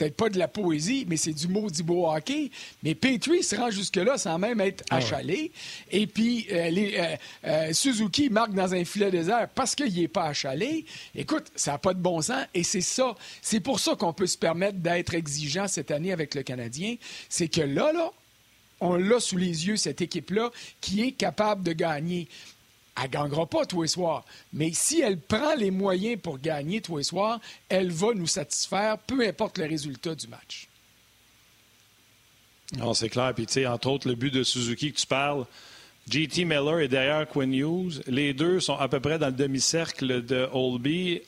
[0.03, 2.51] peut-être pas de la poésie, mais c'est du maudit beau hockey.
[2.83, 5.51] Mais Petrie se rend jusque-là sans même être ah achalé.
[5.91, 10.25] Et puis, euh, euh, euh, Suzuki marque dans un filet désert parce qu'il n'est pas
[10.25, 10.85] achalé.
[11.15, 12.45] Écoute, ça n'a pas de bon sens.
[12.53, 13.15] Et c'est ça.
[13.41, 16.95] C'est pour ça qu'on peut se permettre d'être exigeant cette année avec le Canadien.
[17.29, 18.11] C'est que là, là,
[18.81, 22.27] on l'a sous les yeux, cette équipe-là, qui est capable de gagner
[22.95, 24.23] elle ne gagnera pas tous les soirs.
[24.51, 28.97] Mais si elle prend les moyens pour gagner tous les soirs, elle va nous satisfaire,
[28.99, 30.67] peu importe le résultat du match.
[32.77, 33.33] Non, c'est clair.
[33.35, 35.45] Puis, tu sais, entre autres, le but de Suzuki que tu parles,
[36.09, 38.01] JT Miller est derrière Quinn Hughes.
[38.07, 41.21] Les deux sont à peu près dans le demi-cercle de Holby.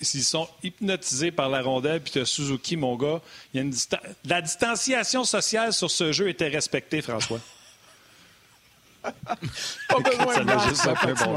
[0.00, 3.22] S'ils sont hypnotisés par la rondelle, puis tu Suzuki, mon gars,
[3.52, 3.74] il y a une
[4.26, 7.40] la distanciation sociale sur ce jeu était respectée, François.
[9.88, 11.34] pas besoin de juste ça bon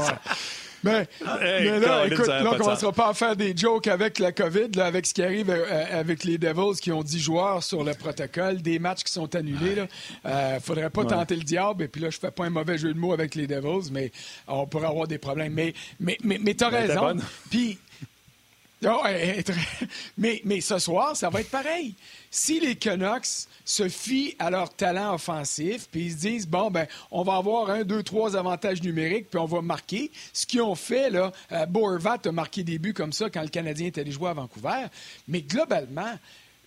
[0.84, 1.08] Mais,
[1.40, 4.68] mais, là, écoute, là, on ne commencera pas à faire des jokes avec la COVID,
[4.76, 7.94] là, avec ce qui arrive euh, avec les Devils qui ont 10 joueurs sur le
[7.94, 9.74] protocole, des matchs qui sont annulés.
[9.74, 11.82] Il ne euh, faudrait pas tenter le diable.
[11.82, 14.12] Et puis là, je fais pas un mauvais jeu de mots avec les Devils, mais
[14.46, 15.52] on pourrait avoir des problèmes.
[15.52, 17.16] Mais, mais, mais, mais tu as raison.
[17.50, 17.78] Puis
[18.86, 19.02] Oh,
[20.18, 21.94] mais, mais ce soir, ça va être pareil.
[22.30, 26.86] Si les Canucks se fient à leur talent offensif, puis ils se disent, bon, ben,
[27.10, 30.12] on va avoir un, deux, trois avantages numériques, puis on va marquer.
[30.32, 33.88] Ce qu'ils ont fait, là, euh, a marqué des buts comme ça quand le Canadien
[33.88, 34.86] était allé jouer à Vancouver.
[35.26, 36.16] Mais globalement,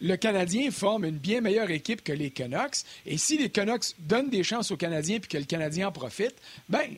[0.02, 2.78] le Canadien forme une bien meilleure équipe que les Canucks.
[3.06, 6.36] Et si les Canucks donnent des chances aux Canadiens puis que le Canadien en profite,
[6.68, 6.90] ben,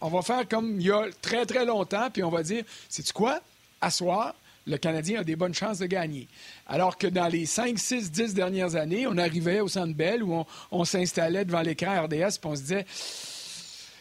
[0.00, 3.10] on va faire comme il y a très, très longtemps, puis on va dire, c'est
[3.12, 3.40] quoi?
[3.80, 4.34] Asseoir,
[4.66, 6.28] le Canadien a des bonnes chances de gagner.
[6.66, 10.44] Alors que dans les 5, 6, 10 dernières années, on arrivait au Centre Bell où
[10.70, 12.86] on, s'installait devant l'écran RDS et on se disait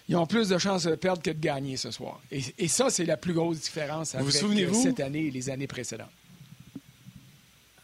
[0.07, 2.19] ils ont plus de chances de perdre que de gagner ce soir.
[2.31, 6.09] Et, ça, c'est la plus grosse différence avec euh, cette année et les années précédentes.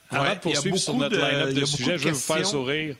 [0.09, 2.95] Avant de poursuivre sur notre line-up de, sujets, je vais vous faire sourire.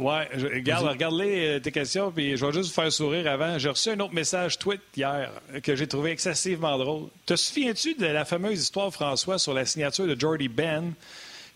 [0.00, 0.14] Oui,
[0.54, 3.58] regarde, regarde-les euh, tes questions, puis je vais juste vous faire sourire avant.
[3.58, 5.30] J'ai reçu un autre message tweet hier
[5.62, 7.08] que j'ai trouvé excessivement drôle.
[7.26, 10.94] Te souviens-tu de la fameuse histoire, François, sur la signature de Jordy Ben,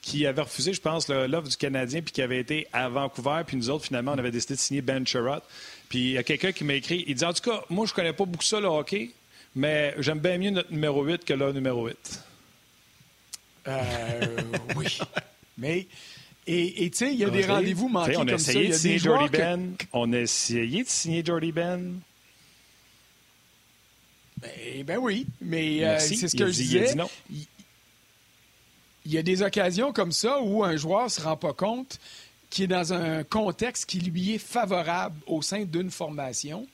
[0.02, 3.56] qui avait refusé, je pense, l'offre du Canadien, puis qui avait été à Vancouver, puis
[3.56, 5.40] nous autres, finalement, on avait décidé de signer Ben Sherrod.
[5.88, 7.94] Puis il y a quelqu'un qui m'a écrit, il dit, en tout cas, moi, je
[7.94, 9.10] connais pas beaucoup ça, le hockey,
[9.56, 11.96] mais j'aime bien mieux notre numéro 8 que le numéro 8.
[13.68, 14.36] Euh,
[14.76, 14.98] oui.
[15.56, 15.86] Mais
[16.46, 19.30] Et tu sais, il y a des rendez-vous manqués on a essayé De signer Jordy
[19.30, 19.74] Ben.
[19.92, 22.00] On a essayé de signer Jordy Ben.
[24.36, 26.94] Ben, ben oui, mais euh, c'est ce que je disais.
[27.30, 27.46] Il,
[29.06, 31.98] il y a des occasions comme ça où un joueur ne se rend pas compte
[32.54, 36.66] qu'il est dans un contexte qui lui est favorable au sein d'une formation.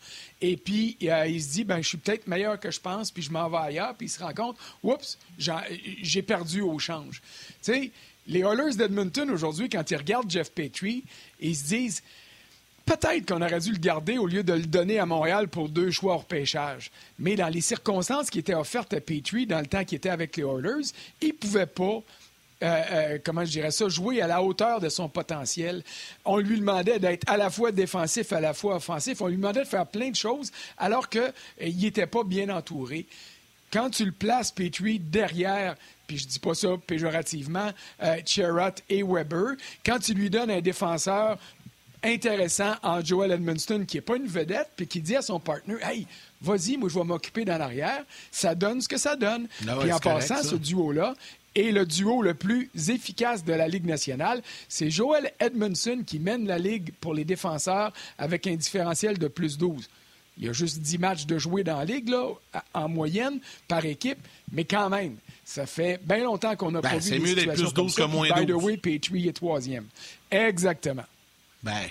[0.43, 3.23] Et puis, euh, il se dit, ben, je suis peut-être meilleur que je pense, puis
[3.23, 7.23] je m'en vais ailleurs, puis il se rend compte, oups, j'ai perdu au change.
[7.63, 7.91] Tu sais,
[8.31, 11.03] les Oilers d'Edmonton aujourd'hui, quand ils regardent Jeff Petrie,
[11.41, 12.03] ils se disent,
[12.87, 15.91] peut-être qu'on aurait dû le garder au lieu de le donner à Montréal pour deux
[15.91, 16.93] choix hors pêchage.
[17.19, 20.37] Mais dans les circonstances qui étaient offertes à Petrie dans le temps qu'il était avec
[20.37, 22.03] les Oilers, il ne pouvait pas
[22.63, 25.83] euh, euh, comment je dirais ça, jouer à la hauteur de son potentiel.
[26.25, 29.21] On lui demandait d'être à la fois défensif, à la fois offensif.
[29.23, 31.33] On lui demandait de faire plein de choses alors qu'il euh,
[31.73, 33.07] n'était pas bien entouré.
[33.73, 35.77] Quand tu le places, Petrie, derrière
[36.11, 37.71] puis je dis pas ça péjorativement,
[38.03, 38.17] euh,
[38.89, 39.55] et Weber,
[39.87, 41.39] quand tu lui donnes un défenseur
[42.03, 45.79] intéressant en Joel Edmonston, qui n'est pas une vedette, puis qui dit à son partenaire
[45.89, 46.09] Hey,
[46.43, 49.47] vas-y, moi, je vais m'occuper dans l'arrière, ça donne ce que ça donne.
[49.69, 51.15] Ah puis en passant, ce duo-là
[51.55, 54.43] est le duo le plus efficace de la Ligue nationale.
[54.69, 59.59] C'est Joel Edmondson qui mène la Ligue pour les défenseurs avec un différentiel de plus
[59.59, 59.89] 12.
[60.39, 62.31] Il y a juste 10 matchs de jouer dans la Ligue, là,
[62.75, 64.19] en moyenne, par équipe,
[64.51, 65.17] mais quand même,
[65.51, 68.03] ça fait bien longtemps qu'on a ben, pas vu C'est mieux d'être plus 12 que
[68.03, 68.39] moins 12.
[68.39, 69.87] By the way, Petrie est troisième.
[70.31, 71.05] Exactement.
[71.65, 71.89] Ben,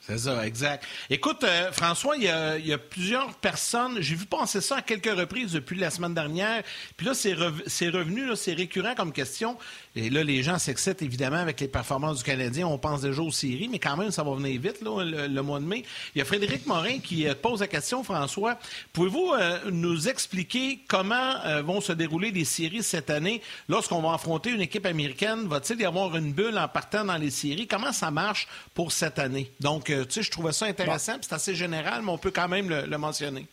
[0.00, 0.86] c'est ça, exact.
[1.10, 2.28] Écoute, euh, François, il y,
[2.72, 6.62] a, plusieurs personnes, j'ai vu penser ça à quelques reprises depuis la semaine dernière,
[6.96, 9.58] puis là, c'est, revenu, c'est récurrent comme question.
[9.94, 12.66] Et là, les gens s'excitent évidemment avec les performances du Canadien.
[12.66, 15.60] On pense déjà aux séries, mais quand même, ça va venir vite là, le, mois
[15.60, 15.84] de mai.
[16.14, 18.58] Il y a Frédéric Morin qui euh, pose la question, François.
[18.92, 23.42] Pouvez-vous euh, nous expliquer comment vont se dérouler les séries cette année?
[23.68, 25.46] Lorsqu'on va affronter une équipe américaine?
[25.46, 27.66] Va-t-il y avoir une bulle en partant dans les séries?
[27.66, 29.50] Comment ça marche pour cette année?
[29.60, 32.68] Donc, tu sais, je trouvais ça intéressant, c'est assez général, mais on peut quand même
[32.68, 33.46] le, mentionner.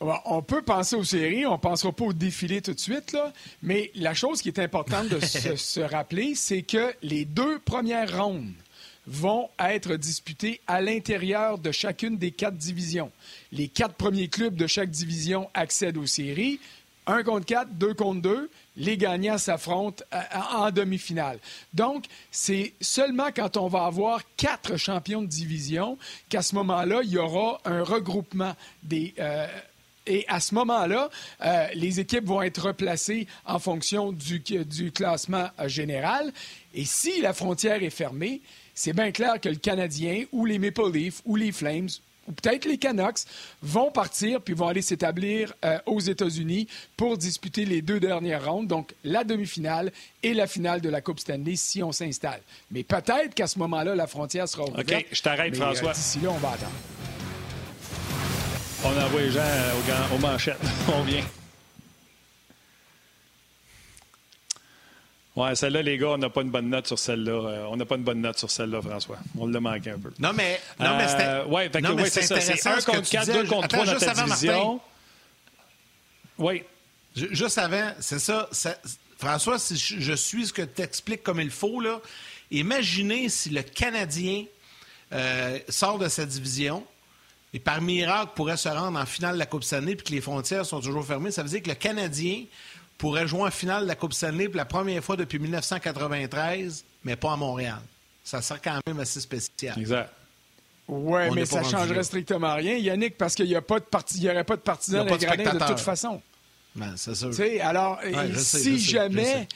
[0.00, 3.34] On peut penser aux séries, on ne pensera pas au défilé tout de suite, là,
[3.62, 5.20] mais la chose qui est importante de
[5.56, 8.54] se, rappeler, c'est que les deux premières rondes
[9.06, 13.12] vont être disputées à l'intérieur de chacune des quatre divisions.
[13.52, 16.60] Les quatre premiers clubs de chaque division accèdent aux séries.
[17.06, 20.20] Un contre quatre, deux contre deux les gagnants s'affrontent euh,
[20.52, 21.38] en demi-finale.
[21.74, 27.10] Donc, c'est seulement quand on va avoir quatre champions de division qu'à ce moment-là, il
[27.10, 29.14] y aura un regroupement des...
[29.18, 29.46] Euh,
[30.06, 31.10] et à ce moment-là,
[31.42, 36.32] euh, les équipes vont être replacées en fonction du, du classement général.
[36.74, 38.40] Et si la frontière est fermée,
[38.74, 41.88] c'est bien clair que le Canadien ou les Maple Leafs ou les Flames
[42.28, 43.20] ou peut-être les Canucks,
[43.62, 48.68] vont partir puis vont aller s'établir euh, aux États-Unis pour disputer les deux dernières rondes,
[48.68, 52.40] donc la demi-finale et la finale de la Coupe Stanley si on s'installe.
[52.70, 54.90] Mais peut-être qu'à ce moment-là, la frontière sera ouverte.
[54.90, 55.92] OK, je t'arrête, euh, François.
[55.92, 56.72] D'ici là, on va attendre.
[58.84, 60.58] On envoie les gens aux, aux manchettes.
[60.88, 61.24] on vient.
[65.36, 67.32] Ouais, celle-là, les gars, on n'a pas une bonne note sur celle-là.
[67.32, 69.18] Euh, on n'a pas une bonne note sur celle-là, François.
[69.38, 70.10] On l'a manqué un peu.
[70.18, 71.24] Non, mais, non, mais c'était.
[71.24, 71.70] Euh, ouais,
[72.10, 72.40] c'est ça.
[72.40, 74.80] C'est 1 contre 4, 2 contre 3 dans ta division.
[76.38, 76.62] Oui.
[77.14, 78.48] Juste avant, c'est ça,
[79.18, 82.00] François, si je suis ce que tu expliques comme il faut, là,
[82.50, 84.44] imaginez si le Canadien
[85.12, 86.84] euh, sort de sa division
[87.52, 90.20] et par miracle pourrait se rendre en finale de la Coupe Stanley puis que les
[90.20, 91.30] frontières sont toujours fermées.
[91.30, 92.44] Ça veut dire que le Canadien
[92.96, 97.16] pourrait jouer en finale de la Coupe Stanley pour la première fois depuis 1993, mais
[97.16, 97.80] pas à Montréal.
[98.22, 99.78] Ça serait quand même assez spécial.
[99.78, 100.12] Exact.
[100.86, 105.06] Oui, mais ça ne changerait strictement rien, Yannick, parce qu'il n'y aurait pas de partisans
[105.06, 106.20] de, de toute façon.
[106.74, 107.32] Ben, c'est sûr.
[107.62, 108.00] alors,
[108.36, 109.46] si jamais,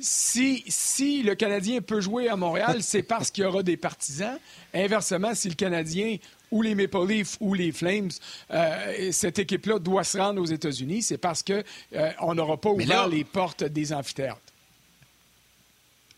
[0.00, 4.38] si, si le Canadien peut jouer à Montréal, c'est parce qu'il y aura des partisans.
[4.74, 6.16] Inversement, si le Canadien
[6.52, 8.10] ou les Maple Leafs ou les Flames,
[8.52, 11.62] euh, cette équipe-là doit se rendre aux États-Unis, c'est parce qu'on
[11.94, 14.38] euh, n'aura pas ouvert les portes des amphithéâtres.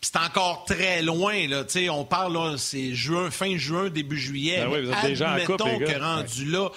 [0.01, 1.63] C'est encore très loin, là.
[1.89, 4.59] on parle, c'est juin, fin juin, début juillet.
[4.59, 6.69] Ben oui, vous êtes déjà en couple, les que rendu là,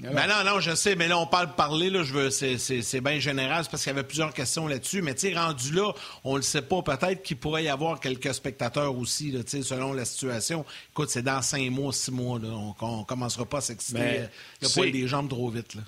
[0.00, 3.18] ben non, non, je sais, mais là, on parle parler, là, je veux, c'est bien
[3.18, 6.36] général, c'est parce qu'il y avait plusieurs questions là-dessus, mais tu sais, rendu là, on
[6.36, 10.64] le sait pas, peut-être qu'il pourrait y avoir quelques spectateurs aussi, là, selon la situation.
[10.92, 14.28] Écoute, c'est dans cinq mois, six mois, là, on, ne commencera pas à s'exciter.
[14.62, 15.82] Il n'y a pas les jambes trop vite, là.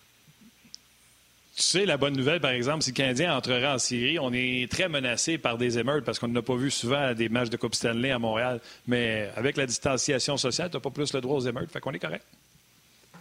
[1.56, 4.70] Tu sais, la bonne nouvelle, par exemple, si le Canadien entrerait en Syrie, on est
[4.70, 7.74] très menacé par des émeutes parce qu'on n'a pas vu souvent des matchs de Coupe
[7.74, 8.62] Stanley à Montréal.
[8.86, 11.70] Mais avec la distanciation sociale, tu n'as pas plus le droit aux émeutes.
[11.70, 12.24] Fait qu'on est correct.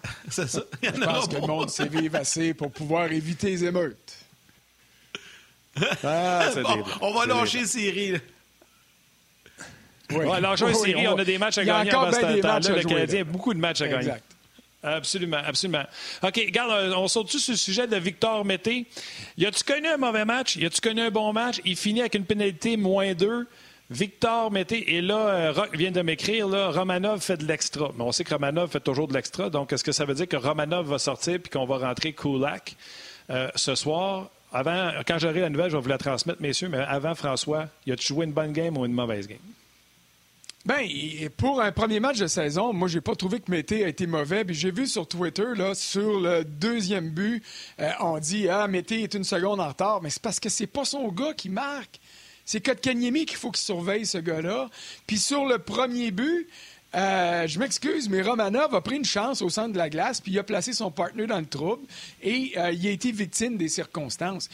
[0.30, 0.62] C'est ça.
[0.82, 4.16] Je pense que le monde s'est vivre assez pour pouvoir éviter les émeutes.
[6.04, 6.50] Ah,
[7.00, 8.20] on va lâcher Siri.
[10.12, 10.26] Oui.
[10.26, 12.60] Ouais, alors, oui, série, on, on, a des matchs à gagner avant ce temps-là.
[12.60, 14.06] Le Canadien a beaucoup de matchs à exact.
[14.06, 14.22] gagner.
[14.82, 15.84] Absolument, absolument.
[16.24, 18.88] OK, regarde, on saute-tu sur le sujet de Victor Mété?
[19.38, 20.56] Y a-tu connu un mauvais match?
[20.56, 21.60] Y a-tu connu un bon match?
[21.66, 23.48] Il finit avec une pénalité moins 2.
[23.90, 27.90] Victor Mété, et là, euh, Rock vient de m'écrire, Romanov fait de l'extra.
[27.98, 29.50] Mais on sait que Romanov fait toujours de l'extra.
[29.50, 32.76] Donc, est-ce que ça veut dire que Romanov va sortir puis qu'on va rentrer Kulak
[33.32, 34.30] euh, ce soir?
[34.52, 37.92] Avant, quand j'aurai la nouvelle, je vais vous la transmettre, messieurs, mais avant, François, y
[37.92, 39.38] a-tu joué une bonne game ou une mauvaise game?
[40.66, 40.86] Ben,
[41.38, 44.44] pour un premier match de saison, moi, j'ai pas trouvé que Mété a été mauvais.
[44.44, 47.42] Puis j'ai vu sur Twitter, sur le deuxième but,
[47.80, 50.02] euh, on dit Ah, Mété est une seconde en retard.
[50.04, 52.00] Mais c'est parce que c'est pas son gars qui marque.
[52.52, 54.72] C'est Kotkaniemi qu'il faut qu'il surveille ce gars-là.
[55.06, 56.48] Puis sur le premier but,
[56.96, 60.32] euh, je m'excuse, mais Romanov a pris une chance au centre de la glace, puis
[60.32, 61.86] il a placé son partenaire dans le trouble,
[62.24, 64.50] et euh, il a été victime des circonstances.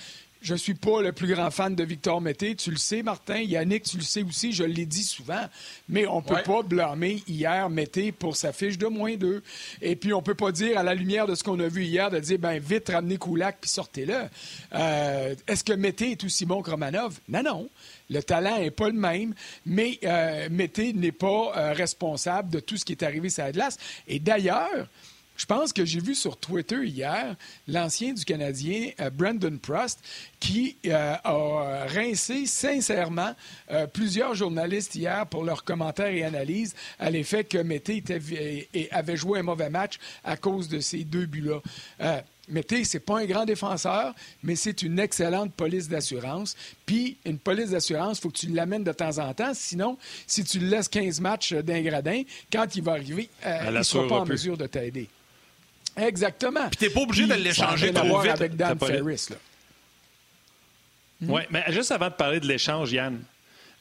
[0.45, 2.55] Je ne suis pas le plus grand fan de Victor Mété.
[2.55, 3.39] Tu le sais, Martin.
[3.39, 4.51] Yannick, tu le sais aussi.
[4.53, 5.43] Je l'ai dit souvent.
[5.89, 9.41] Mais on ne peut pas blâmer hier Mété pour sa fiche de moins deux.
[9.81, 11.85] Et puis, on ne peut pas dire, à la lumière de ce qu'on a vu
[11.85, 14.29] hier, de dire, ben vite, ramenez Koulak puis sortez-le.
[14.75, 17.19] Euh, est-ce que Mété est aussi bon que Romanov?
[17.27, 17.67] Non, non.
[18.11, 19.33] Le talent n'est pas le même,
[19.65, 23.51] mais euh, Mété n'est pas euh, responsable de tout ce qui est arrivé sur la
[23.51, 23.79] glace.
[24.07, 24.87] Et d'ailleurs,
[25.35, 27.35] je pense que j'ai vu sur Twitter hier
[27.67, 29.99] l'ancien du Canadien, euh, Brandon Prost,
[30.39, 33.35] qui euh, a rincé sincèrement
[33.71, 38.03] euh, plusieurs journalistes hier pour leurs commentaires et analyses à l'effet que Mété
[38.91, 41.61] avait joué un mauvais match à cause de ces deux buts-là.
[42.47, 46.55] Mété, c'est pas un grand défenseur, mais c'est une excellente police d'assurance.
[46.85, 49.53] Puis, une police d'assurance, il faut que tu l'amènes de temps en temps.
[49.55, 52.21] Sinon, si tu le laisses 15 matchs d'un gradin,
[52.53, 55.09] quand il va arriver, il ne sera pas en mesure de t'aider.
[55.97, 56.67] Exactement.
[56.69, 58.31] Puis t'es pas obligé de l'échanger trop vite.
[58.31, 59.27] avec Dan Ferris.
[59.29, 59.35] Là.
[61.21, 63.21] Oui, mais juste avant de parler de l'échange, Yann,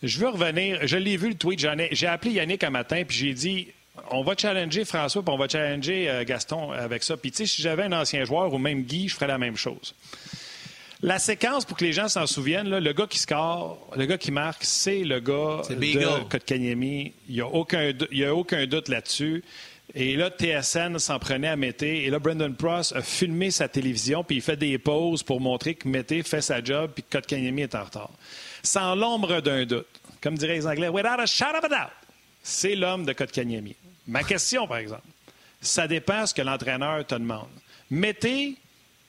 [0.03, 0.87] je veux revenir.
[0.87, 1.67] Je l'ai vu le tweet.
[1.93, 3.69] J'ai appelé Yannick un matin, puis j'ai dit
[4.11, 7.17] on va challenger François, puis on va challenger euh, Gaston avec ça.
[7.17, 9.57] Puis, tu sais, si j'avais un ancien joueur ou même Guy, je ferais la même
[9.57, 9.95] chose.
[11.03, 14.33] La séquence, pour que les gens s'en souviennent, le gars qui score, le gars qui
[14.33, 17.13] marque, c'est le gars de Kotkaniemi.
[17.29, 19.45] Il n'y a, aucun, a aucun doute là-dessus.
[19.93, 22.05] Et là, TSN s'en prenait à Mété.
[22.05, 25.75] Et là, Brendan Pross a filmé sa télévision, puis il fait des pauses pour montrer
[25.75, 28.11] que Mété fait sa job, puis que Kotkaniemi est en retard.
[28.63, 29.87] Sans l'ombre d'un doute,
[30.23, 31.93] comme diraient les Anglais, without a shadow of a doubt,
[32.43, 33.77] c'est l'homme de Kotkaniemi.
[34.07, 35.03] Ma question, par exemple,
[35.61, 37.49] ça dépend ce que l'entraîneur te demande.
[37.91, 38.57] Mété,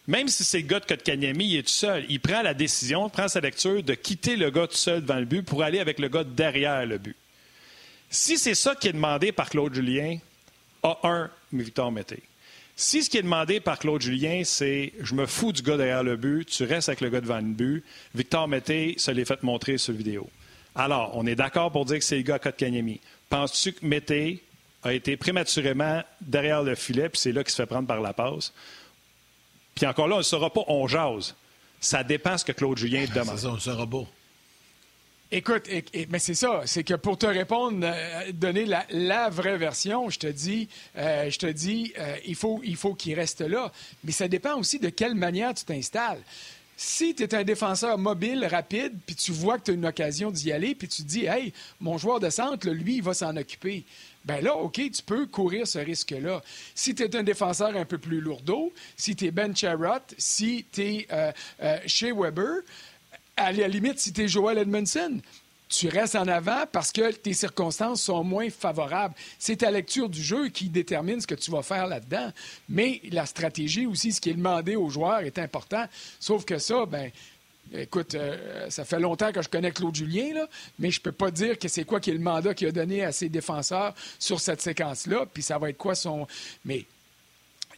[0.08, 2.06] même si c'est le gars de Kotkaniemi, il est tout seul.
[2.10, 5.26] Il prend la décision, prend sa lecture de quitter le gars tout seul devant le
[5.26, 7.16] but pour aller avec le gars derrière le but.
[8.10, 10.18] Si c'est ça qui est demandé par Claude Julien,
[10.86, 12.22] a1, Victor Mété.
[12.76, 16.04] Si ce qui est demandé par Claude Julien, c'est je me fous du gars derrière
[16.04, 19.42] le but, tu restes avec le gars devant le but, Victor Mété se l'est fait
[19.44, 20.30] montrer sur vidéo.
[20.76, 23.00] Alors, on est d'accord pour dire que c'est le gars à Kotkaniemi.
[23.30, 24.44] Penses-tu que Mété
[24.84, 28.14] a été prématurément derrière le filet, puis c'est là qu'il se fait prendre par la
[28.14, 28.54] passe?
[29.74, 31.36] Puis encore là, on ne saura pas, on jase.
[31.80, 33.38] Ça dépend ce que Claude Julien demande.
[33.38, 34.04] Ça, on ne saura pas.
[35.32, 35.68] Écoute,
[36.10, 40.28] mais c'est ça, c'est que pour te répondre, euh, donner la, vraie version, je te
[40.28, 43.72] dis, euh, je te dis, euh, il faut, il faut qu'il reste là.
[44.04, 46.22] Mais ça dépend aussi de quelle manière tu t'installes.
[46.78, 50.30] Si tu es un défenseur mobile, rapide, puis tu vois que tu as une occasion
[50.30, 53.36] d'y aller, puis tu te dis, hey, mon joueur de centre, lui, il va s'en
[53.36, 53.84] occuper.
[54.26, 56.44] Ben là, OK, tu peux courir ce risque-là.
[56.76, 60.66] Si tu es un défenseur un peu plus lourdeau, si tu es Ben Charrot, si
[60.72, 61.08] tu es
[61.88, 62.62] chez Weber,
[63.38, 65.20] à la limite, si tu es Joel Edmondson,
[65.68, 69.16] tu restes en avant parce que tes circonstances sont moins favorables.
[69.40, 72.32] C'est ta lecture du jeu qui détermine ce que tu vas faire là-dedans.
[72.70, 75.86] Mais la stratégie aussi, ce qui est demandé aux joueurs est important.
[76.20, 77.12] Sauf que ça, ben,
[77.74, 81.32] Écoute, euh, ça fait longtemps que je connais Claude Julien, là, mais je peux pas
[81.32, 84.40] dire que c'est quoi qui est le mandat qu'il a donné à ses défenseurs sur
[84.40, 86.28] cette séquence-là, puis ça va être quoi son...
[86.64, 86.86] Mais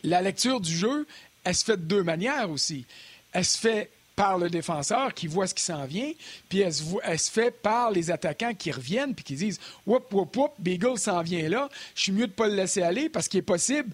[0.04, 1.08] la lecture du jeu,
[1.46, 2.86] elle se fait de deux manières aussi.
[3.32, 6.12] Elle se fait par le défenseur qui voit ce qui s'en vient,
[6.49, 10.51] puis elle se, fait par les attaquants qui reviennent puis qui disent Whoop, whoop, whoop,
[10.58, 13.38] Beagle s'en vient là, je suis mieux de ne pas le laisser aller parce qu'il
[13.38, 13.91] est possible.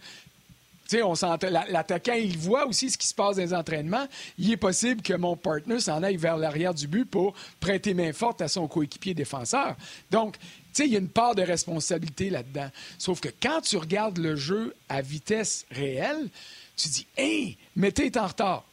[1.69, 4.07] L'attaquant, il voit aussi ce qui se passe dans les entraînements.
[4.37, 8.13] Il est possible que mon partner s'en aille vers l'arrière du but pour prêter main
[8.13, 9.75] forte à son coéquipier défenseur.
[10.11, 10.37] Donc,
[10.79, 12.69] il y a une part de responsabilité là-dedans.
[12.97, 16.29] Sauf que quand tu regardes le jeu à vitesse réelle,
[16.77, 18.63] tu dis Hey, mais t'es en retard.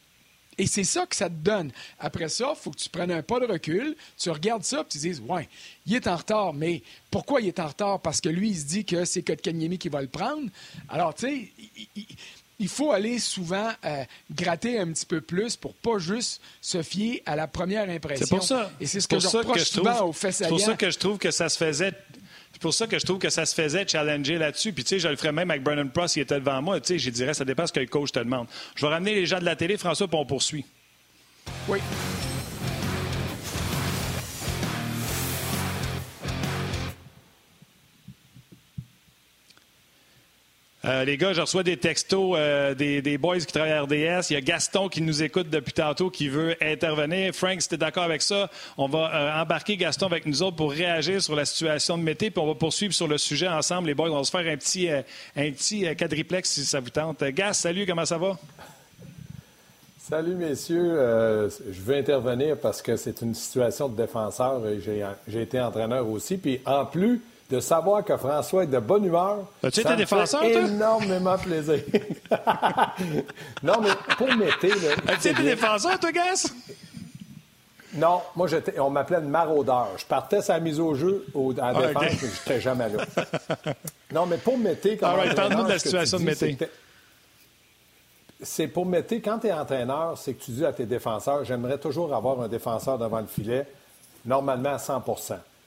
[0.60, 1.72] Et c'est ça que ça te donne.
[1.98, 4.84] Après ça, il faut que tu prennes un pas de recul, tu regardes ça, et
[4.90, 5.48] tu dises, ouais,
[5.86, 7.98] il est en retard, mais pourquoi il est en retard?
[8.00, 10.50] Parce que lui, il se dit que c'est Kotkaniemi qui va le prendre.
[10.90, 11.48] Alors, tu sais,
[12.58, 17.22] il, faut aller souvent euh, gratter un petit peu plus pour pas juste se fier
[17.24, 18.26] à la première impression.
[18.26, 18.70] C'est pour ça.
[18.82, 21.30] Et c'est ce que je reproche souvent aux C'est pour ça que je trouve que
[21.30, 21.94] ça se faisait
[22.60, 24.74] C'est pour ça que je trouve que ça se faisait challenger là-dessus.
[24.74, 26.78] Puis, tu sais, je le ferais même avec Brennan Pross qui était devant moi.
[26.78, 28.48] Tu sais, je dirais, ça dépend ce que le coach te demande.
[28.74, 30.66] Je vais ramener les gens de la télé, François, puis on poursuit.
[31.68, 31.78] Oui.
[40.86, 44.30] Euh, les gars, je reçois des textos euh, des, des, boys qui travaillent à RDS.
[44.30, 47.34] Il y a Gaston qui nous écoute depuis tantôt qui veut intervenir.
[47.34, 50.56] Frank, si tu es d'accord avec ça, on va euh, embarquer Gaston avec nous autres
[50.56, 53.88] pour réagir sur la situation de Mété, puis on va poursuivre sur le sujet ensemble.
[53.88, 55.02] Les boys, on va se faire un petit, un
[55.50, 57.22] petit quadriplex si ça vous tente.
[57.24, 58.38] Gas, salut, comment ça va?
[59.98, 60.96] Salut, messieurs.
[61.70, 64.62] je veux intervenir parce que c'est une situation de défenseur.
[65.28, 66.38] J'ai été entraîneur aussi.
[66.38, 69.38] Puis en plus, de savoir que François est de bonne humeur.
[69.62, 71.80] As-tu été défenseur, fait énormément plaisir.
[73.62, 74.70] non, mais pour Mété...
[75.08, 76.52] As-tu été défenseur, toi, Gas?
[77.94, 78.46] Non, moi,
[78.78, 79.88] on m'appelait le maraudeur.
[79.96, 82.88] Je partais sa mise au jeu au, à la ah, défense, mais je n'étais jamais
[82.88, 83.04] là.
[84.12, 84.96] non, mais pour Mété...
[85.02, 86.56] Ah, right, parle-nous de la situation de Mété.
[88.42, 91.78] C'est pour Mété, quand tu es entraîneur, c'est que tu dis à tes défenseurs, j'aimerais
[91.78, 93.66] toujours avoir un défenseur devant le filet,
[94.24, 95.02] normalement à 100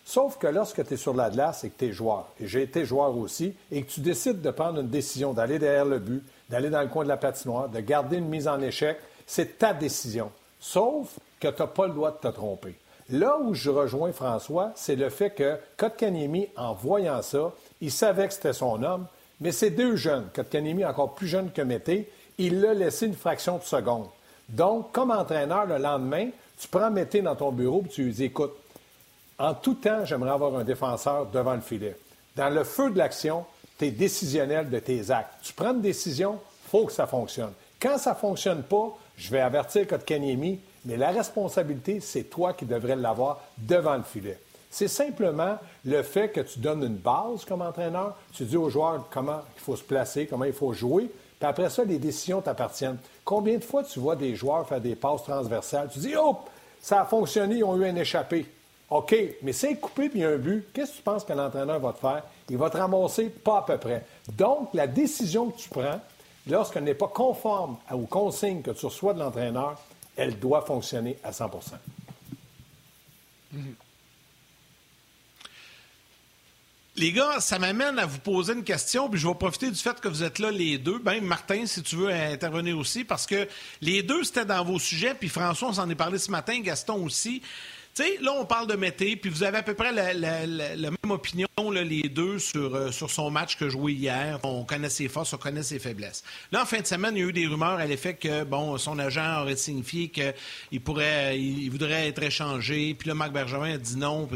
[0.06, 2.64] Sauf que lorsque tu es sur la glace et que tu es joueur, et j'ai
[2.64, 6.24] été joueur aussi, et que tu décides de prendre une décision, d'aller derrière le but,
[6.50, 9.74] d'aller dans le coin de la patinoire, de garder une mise en échec, c'est ta
[9.74, 10.32] décision.
[10.60, 12.76] Sauf que tu n'as pas le droit de te tromper.
[13.10, 18.28] Là où je rejoins François, c'est le fait que Kotkaniemi, en voyant ça, il savait
[18.28, 19.08] que c'était son homme,
[19.42, 23.58] mais c'est deux jeunes, Kotkaniemi encore plus jeune que Mété, il l'a laissé une fraction
[23.58, 24.08] de seconde.
[24.50, 28.26] Donc, comme entraîneur, le lendemain, tu prends Mété dans ton bureau et tu lui dis,
[28.26, 28.54] écoute,
[29.40, 31.98] en tout temps, j'aimerais avoir un défenseur devant le filet.
[32.36, 33.46] Dans le feu de l'action,
[33.78, 35.34] tu es décisionnel de tes actes.
[35.42, 37.54] Tu prends une décision, faut que ça fonctionne.
[37.80, 42.66] Quand ça ne fonctionne pas, je vais avertir Kotkaniemi, mais la responsabilité, c'est toi qui
[42.66, 44.40] devrais l'avoir devant le filet.
[44.70, 49.06] C'est simplement le fait que tu donnes une base comme entraîneur, tu dis aux joueurs
[49.12, 51.12] comment il faut se placer, comment il faut jouer,
[51.44, 52.98] puis après ça, les décisions t'appartiennent.
[53.26, 56.38] Combien de fois tu vois des joueurs faire des passes transversales, tu dis, oh,
[56.82, 58.46] ça a fonctionné, ils ont eu un échappé.
[58.90, 61.34] OK, mais c'est coupé puis il y a un but, qu'est-ce que tu penses que
[61.34, 62.24] l'entraîneur va te faire?
[62.50, 64.06] Il va te ramasser pas à peu près.
[64.34, 66.00] Donc, la décision que tu prends,
[66.48, 69.80] lorsqu'elle n'est pas conforme aux consignes que tu reçois de l'entraîneur,
[70.16, 71.74] elle doit fonctionner à 100%
[76.96, 80.00] Les gars, ça m'amène à vous poser une question, puis je vais profiter du fait
[80.00, 81.00] que vous êtes là les deux.
[81.00, 83.48] Ben, Martin, si tu veux intervenir aussi, parce que
[83.82, 87.04] les deux, c'était dans vos sujets, puis François, on s'en est parlé ce matin, Gaston
[87.04, 87.42] aussi.
[88.00, 92.10] Là, on parle de Mété, puis vous avez à peu près la, même opinion, les
[92.10, 94.40] deux, sur, euh, sur son match que joué hier.
[94.44, 96.24] On connaît ses forces, on connaît ses faiblesses.
[96.52, 98.78] Là, en fin de semaine, il y a eu des rumeurs à l'effet que, bon,
[98.80, 103.78] son agent aurait signifié qu'il pourrait, il voudrait être échangé, puis là, Marc Bergevin a
[103.78, 104.28] dit non.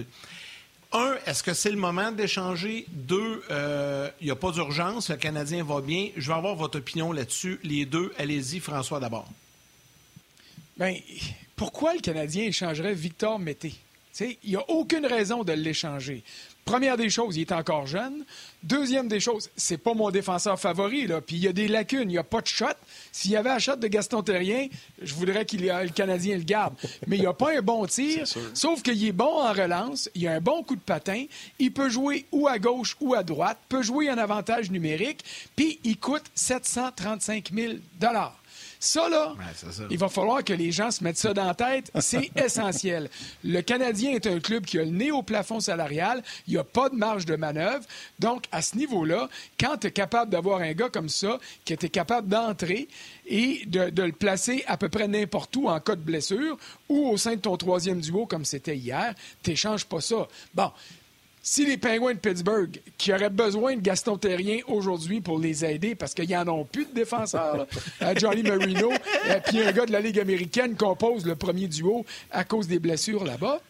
[0.93, 2.85] Un, est-ce que c'est le moment d'échanger?
[2.89, 6.09] Deux, euh, il n'y a pas d'urgence, le Canadien va bien.
[6.15, 7.59] Je veux avoir votre opinion là-dessus.
[7.63, 9.27] Les deux, allez-y, François d'abord.
[10.77, 10.95] Bien,
[11.57, 13.73] pourquoi le Canadien échangerait Victor Mété?
[14.19, 16.23] Il n'y a aucune raison de l'échanger.
[16.65, 18.25] Première des choses, il est encore jeune.
[18.61, 21.07] Deuxième des choses, c'est pas mon défenseur favori.
[21.07, 21.21] Là.
[21.21, 22.65] Puis il y a des lacunes, il n'y a pas de shot.
[23.11, 24.67] S'il y avait un shot de Gaston Terrien,
[25.01, 26.75] je voudrais que le Canadien le garde.
[27.07, 28.27] Mais il n'y a pas un bon tir.
[28.53, 31.25] Sauf qu'il est bon en relance, il a un bon coup de patin.
[31.57, 35.23] Il peut jouer ou à gauche ou à droite, peut jouer en avantage numérique.
[35.55, 37.73] Puis il coûte 735 000
[38.79, 39.33] ça, là,
[39.89, 41.91] il va falloir que les gens se mettent ça dans la tête.
[41.99, 43.09] C'est essentiel.
[43.43, 46.23] Le Canadien est un club qui a le nez au plafond salarial.
[46.47, 47.85] Il n'y a pas de marge de manœuvre.
[48.19, 51.89] Donc, à ce niveau-là, quand tu es capable d'avoir un gars comme ça, qui était
[51.89, 52.87] capable d'entrer
[53.25, 57.09] et de, de, le placer à peu près n'importe où en cas de blessure ou
[57.09, 59.13] au sein de ton troisième duo, comme c'était hier,
[59.43, 59.53] tu
[59.89, 60.27] pas ça.
[60.53, 60.71] Bon,
[61.49, 65.95] si les Penguins de Pittsburgh, qui auraient besoin de Gaston Terrien aujourd'hui pour les aider,
[65.95, 67.65] parce qu'ils n'en ont plus de défenseurs,
[68.17, 72.43] Johnny Marino, euh, puis un gars de la Ligue américaine compose le premier duo à
[72.43, 73.61] cause des blessures là-bas,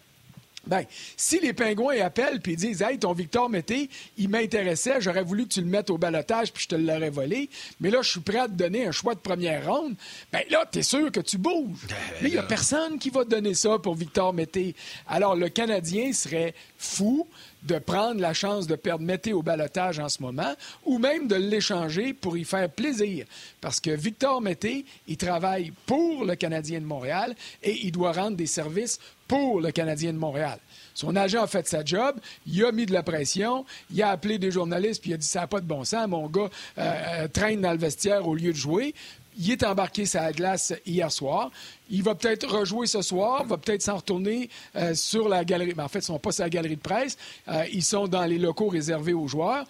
[0.67, 0.83] ben,
[1.15, 5.53] si les pingouins appellent puis disent Hey, ton Victor Mété, il m'intéressait, j'aurais voulu que
[5.53, 7.49] tu le mettes au balotage puis je te l'aurais volé,
[7.79, 9.95] mais là, je suis prêt à te donner un choix de première ronde,
[10.31, 11.87] ben là, t'es sûr que tu bouges.
[11.87, 14.75] Ben, mais il n'y a personne qui va te donner ça pour Victor Mété.
[15.07, 17.27] Alors, le Canadien serait fou
[17.63, 20.53] de prendre la chance de perdre Mété au balotage en ce moment
[20.85, 23.25] ou même de l'échanger pour y faire plaisir.
[23.61, 28.37] Parce que Victor Mété, il travaille pour le Canadien de Montréal et il doit rendre
[28.37, 30.59] des services pour le Canadien de Montréal.
[30.93, 34.39] Son agent a fait sa job, il a mis de la pression, il a appelé
[34.39, 36.79] des journalistes puis il a dit ça n'a pas de bon sens, mon gars euh,
[36.79, 38.95] euh, traîne dans le vestiaire au lieu de jouer.
[39.37, 41.51] Il est embarqué sur la glace hier soir.
[41.89, 45.73] Il va peut-être rejouer ce soir, va peut-être s'en retourner euh, sur la galerie.
[45.75, 47.17] Mais en fait, ils ne sont pas sur la galerie de presse.
[47.47, 49.65] Euh, ils sont dans les locaux réservés aux joueurs.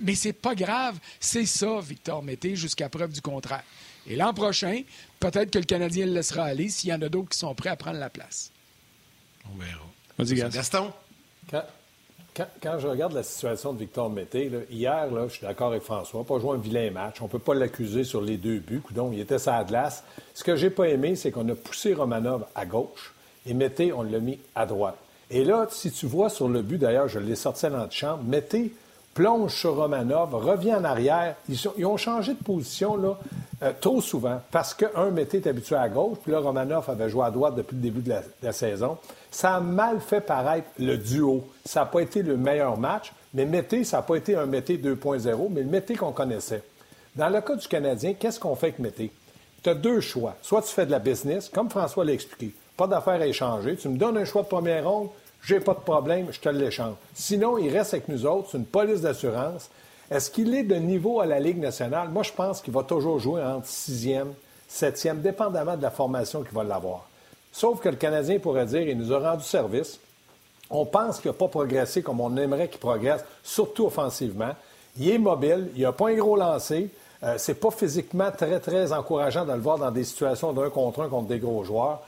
[0.00, 0.98] Mais c'est pas grave.
[1.20, 3.64] C'est ça, Victor Mété, jusqu'à preuve du contraire.
[4.06, 4.82] Et l'an prochain,
[5.20, 7.70] peut-être que le Canadien le laissera aller s'il y en a d'autres qui sont prêts
[7.70, 8.50] à prendre la place.
[9.52, 9.86] On verra.
[10.18, 10.92] Vas-y, Gaston.
[12.34, 16.38] Quand, je regarde la situation de Victor Mété, hier, je suis d'accord avec François, pas
[16.38, 17.20] joué un vilain match.
[17.20, 18.82] On ne peut pas l'accuser sur les deux buts.
[18.92, 20.02] Donc, il était sa glace.
[20.32, 23.12] Ce que j'ai pas aimé, c'est qu'on a poussé Romanov à gauche
[23.44, 24.96] et Mété, on l'a mis à droite.
[25.30, 28.72] Et là, si tu vois sur le but, d'ailleurs, je l'ai sorti à l'antichambre, Mété
[29.14, 31.36] plonge sur Romanov, revient en arrière.
[31.48, 33.18] Ils, ont changé de position là,
[33.62, 37.24] euh, trop souvent parce qu'un Mété est habitué à gauche, puis là, Romanov avait joué
[37.24, 38.98] à droite depuis le début de la, saison.
[39.30, 41.44] Ça a mal fait paraître le duo.
[41.64, 44.78] Ça n'a pas été le meilleur match, mais Mété, ça n'a pas été un Mété
[44.78, 46.62] 2.0, mais le Mété qu'on connaissait.
[47.14, 49.12] Dans le cas du Canadien, qu'est-ce qu'on fait avec Mété?
[49.62, 50.34] Tu as deux choix.
[50.42, 52.54] Soit tu fais de la business, comme François l'a expliqué.
[52.76, 53.76] Pas d'affaires à échanger.
[53.76, 55.08] Tu me donnes un choix de première ronde,
[55.44, 56.94] j'ai pas de problème, je te l'échange.
[57.14, 59.70] Sinon, il reste avec nous autres, c'est une police d'assurance.
[60.10, 62.08] Est-ce qu'il est de niveau à la Ligue nationale?
[62.08, 64.32] Moi, je pense qu'il va toujours jouer entre sixième,
[64.68, 67.06] septième, dépendamment de la formation qu'il va l'avoir.
[67.52, 70.00] Sauf que le Canadien pourrait dire, il nous a rendu service.
[70.70, 74.52] On pense qu'il n'a pas progressé comme on aimerait qu'il progresse, surtout offensivement.
[74.98, 76.90] Il est mobile, il n'a pas un gros lancé.
[77.22, 81.02] Euh, c'est pas physiquement très, très encourageant de le voir dans des situations d'un contre
[81.02, 82.00] un contre des gros joueurs.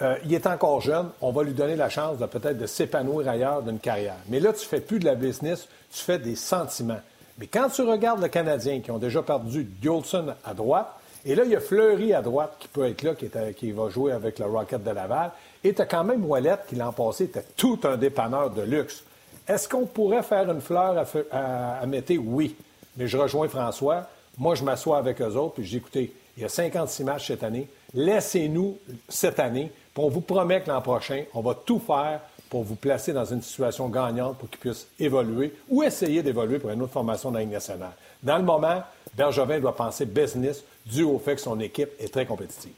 [0.00, 3.28] Euh, il est encore jeune, on va lui donner la chance de peut-être de s'épanouir
[3.28, 4.16] ailleurs d'une carrière.
[4.28, 7.00] Mais là, tu fais plus de la business, tu fais des sentiments.
[7.38, 10.88] Mais quand tu regardes le Canadien qui ont déjà perdu Gilson à droite,
[11.24, 14.12] et là, il y a Fleury à droite qui peut être là, qui, va jouer
[14.12, 15.30] avec le Rocket de Laval,
[15.62, 19.02] et tu as quand même Ouellette qui l'an passé était tout un dépanneur de luxe.
[19.46, 20.96] Est-ce qu'on pourrait faire une fleur
[21.32, 21.86] à, à,
[22.20, 22.56] Oui.
[22.96, 24.06] Mais je rejoins François.
[24.36, 27.28] Moi, je m'assois avec eux autres, puis je dis écoutez, il y a 56 matchs
[27.28, 27.68] cette année.
[27.94, 28.78] Laissez-nous
[29.08, 33.12] cette année on vous promet que l'an prochain, on va tout faire pour vous placer
[33.12, 37.30] dans une situation gagnante pour qu'il puisse évoluer ou essayer d'évoluer pour une autre formation
[37.30, 37.92] dans la nationale.
[38.22, 38.82] Dans le moment,
[39.16, 42.72] Bergevin doit penser business dû au fait que son équipe est très compétitive.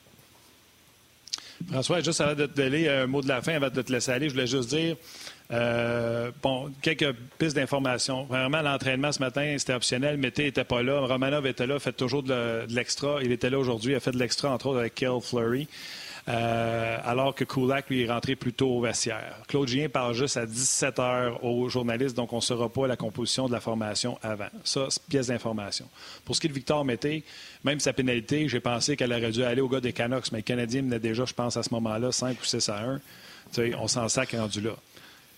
[1.70, 4.10] François, juste avant de te donner un mot de la fin, avant de te laisser
[4.12, 4.96] aller, je voulais juste dire,
[5.52, 6.30] euh,
[6.80, 8.24] quelques pistes d'information.
[8.24, 10.16] Vraiment, l'entraînement ce matin, c'était optionnel.
[10.16, 11.00] Mété n'était pas là.
[11.00, 13.18] Romanov était là, fait toujours de l'extra.
[13.22, 15.68] Il était là aujourd'hui, il a fait de l'extra, entre autres, avec Kel Fleury.
[16.28, 19.36] Euh, alors que Kulak, lui, est rentré plus tôt au vestiaire.
[19.48, 22.96] Claude Gien parle juste à 17 heures aux journalistes, donc on ne saura pas la
[22.96, 24.48] composition de la formation avant.
[24.64, 25.86] Ça, c'est pièce d'information.
[26.24, 27.24] Pour ce qui est de Victor Mété,
[27.64, 30.44] même sa pénalité, j'ai pensé qu'elle aurait dû aller au gars des Canucks, mais le
[30.44, 33.00] Canadien menait déjà, je pense, à ce moment-là, 5 ou 6 à 1.
[33.52, 34.72] sais, on s'en sac rendu là.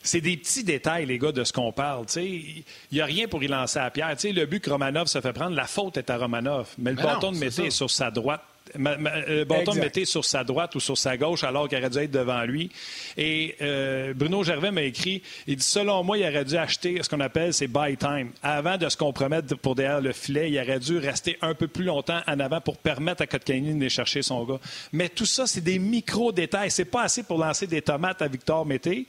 [0.05, 2.07] C'est des petits détails, les gars, de ce qu'on parle.
[2.16, 4.16] Il n'y a rien pour y lancer à pierre.
[4.24, 6.70] le but que Romanov se fait prendre, la faute est à Romanov.
[6.78, 8.43] Mais le bâton de Mété est sur sa droite
[8.77, 12.11] le bâton mettait sur sa droite ou sur sa gauche alors qu'il aurait dû être
[12.11, 12.70] devant lui.
[13.16, 17.09] Et euh, Bruno Gervais m'a écrit, il dit, selon moi, il aurait dû acheter ce
[17.09, 18.31] qu'on appelle ses buy time.
[18.43, 21.85] Avant de se compromettre pour derrière le filet, il aurait dû rester un peu plus
[21.85, 24.61] longtemps en avant pour permettre à Kotkaniemi d'aller chercher son gars.
[24.93, 26.70] Mais tout ça, c'est des micro-détails.
[26.70, 29.07] C'est pas assez pour lancer des tomates à Victor Mété.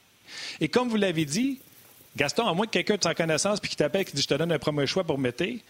[0.59, 1.59] Et comme vous l'avez dit,
[2.16, 4.34] Gaston, à moins que quelqu'un de sa connaissance puis qui t'appelle qui dit je te
[4.34, 5.64] donne un premier choix pour Mété,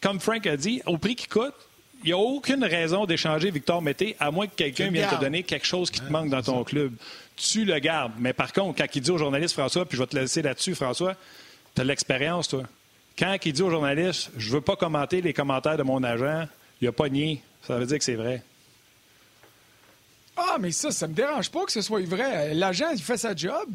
[0.00, 1.54] comme Frank a dit, au prix qu'il coûte,
[2.02, 5.42] il n'y a aucune raison d'échanger Victor Mété, à moins que quelqu'un vienne te donner
[5.42, 6.92] quelque chose qui te manque dans ton club.
[7.36, 8.12] Tu le gardes.
[8.18, 10.74] Mais par contre, quand il dit au journaliste, François, puis je vais te laisser là-dessus,
[10.74, 11.14] François,
[11.74, 12.62] tu as l'expérience, toi.
[13.18, 16.46] Quand il dit au journaliste, je ne veux pas commenter les commentaires de mon agent,
[16.80, 17.42] il a pas nié.
[17.66, 18.42] Ça veut dire que c'est vrai.
[20.42, 22.54] Ah, mais ça, ça me dérange pas que ce soit vrai.
[22.54, 23.68] L'agent, il fait sa job.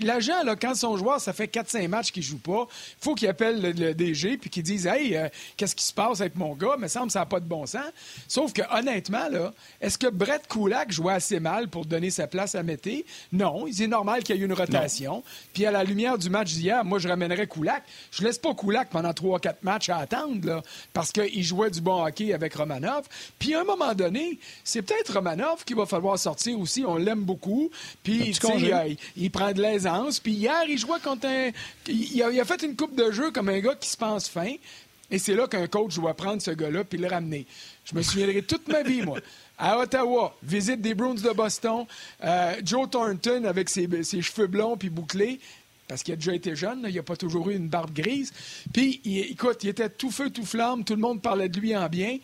[0.00, 3.28] L'agent, là, quand son joueur, ça fait 4-5 matchs qu'il joue pas, il faut qu'il
[3.28, 6.76] appelle le, DG puis qu'il dise Hey, euh, qu'est-ce qui se passe avec mon gars?
[6.76, 7.86] Me semble que ça n'a pas de bon sens.
[8.26, 12.56] Sauf que, honnêtement, là, est-ce que Brett Kulak jouait assez mal pour donner sa place
[12.56, 13.06] à Mété?
[13.32, 13.66] Non.
[13.70, 15.22] C'est normal qu'il y ait une rotation.
[15.52, 17.84] Puis, à la lumière du match d'hier, moi, je ramènerais Kulak.
[18.10, 20.62] Je laisse pas Kulak pendant 3-4 matchs à attendre, là,
[20.92, 23.04] parce qu'il jouait du bon hockey avec Romanov.
[23.38, 26.84] Puis, à un moment donné, c'est peut-être Romanov Romanov qu'il va falloir sortir aussi.
[26.86, 27.70] On l'aime beaucoup.
[28.02, 30.20] Puis, il, il, prend de l'aisance.
[30.20, 31.50] Puis hier, il jouait contre un.
[31.88, 34.54] Il a, fait une coupe de jeu comme un gars qui se pense fin.
[35.10, 37.46] Et c'est là qu'un coach doit prendre ce gars-là puis le ramener.
[37.84, 39.18] Je me souviendrai toute ma vie, moi.
[39.60, 41.84] À Ottawa, visite des Bruins de Boston.
[42.22, 43.88] Euh, Joe Thornton avec ses,
[44.22, 45.40] cheveux blonds puis bouclés
[45.88, 48.32] parce qu'il a déjà été jeune, il n'a pas toujours eu une barbe grise.
[48.72, 51.88] Puis, écoute, il était tout feu, tout flamme, tout le monde parlait de lui en
[51.88, 52.18] bien.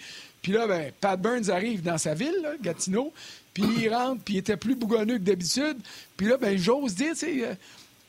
[0.45, 3.14] Puis là, ben, Pat Burns arrive dans sa ville, Gatineau,
[3.55, 5.78] puis il rentre, puis il était plus bougonneux que d'habitude.
[6.18, 7.55] Puis là, ben, j'ose dire, tu sais, euh,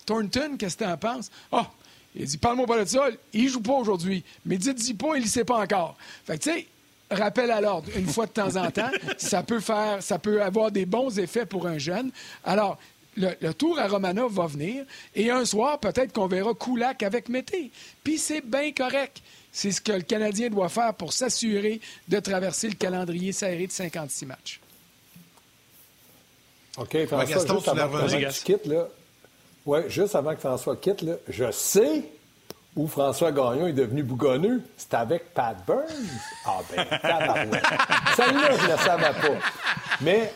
[0.06, 1.32] Thornton, qu'est-ce que tu en penses?
[1.50, 1.72] Ah,
[2.14, 4.22] il dit, parle-moi pas de ça, il joue pas aujourd'hui.
[4.46, 5.96] Mais dites-y pas, il ne sait pas encore.
[6.26, 6.68] Fait que, tu sais,
[7.10, 10.72] rappel à l'ordre, une fois de temps en temps, ça peut faire, ça peut avoir
[10.72, 12.12] des bons effets pour un jeune.
[12.44, 12.78] Alors,
[13.16, 14.86] le, tour à Romanov va venir
[15.16, 17.72] et un soir, peut-être qu'on verra Koulak avec Mété.
[18.04, 19.22] Puis c'est bien correct.
[19.52, 23.72] C'est ce que le Canadien doit faire pour s'assurer de traverser le calendrier serré de
[23.72, 24.60] 56 matchs.
[26.78, 28.90] OK, François, juste avant que tu quittes, là,
[29.66, 32.04] ouais, juste avant que François quitte, là, je sais
[32.76, 35.86] où François Gagnon est devenu bougonneux, c'était avec Pat Burns.
[36.46, 37.64] Ah ben, tabarouette.
[38.18, 40.02] Celle-là, je ne la savais pas.
[40.02, 40.34] Mais,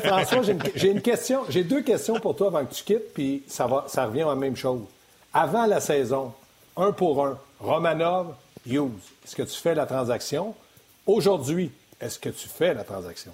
[0.00, 0.42] François,
[0.74, 4.22] j'ai une, question, j'ai deux questions pour toi avant que tu quittes, puis ça revient
[4.22, 4.80] à la même chose.
[5.34, 6.32] Avant la saison,
[6.76, 8.34] un pour un, Romanov,
[8.66, 8.90] Hughes,
[9.24, 10.54] est-ce que tu fais la transaction?
[11.06, 11.70] Aujourd'hui,
[12.00, 13.32] est-ce que tu fais la transaction?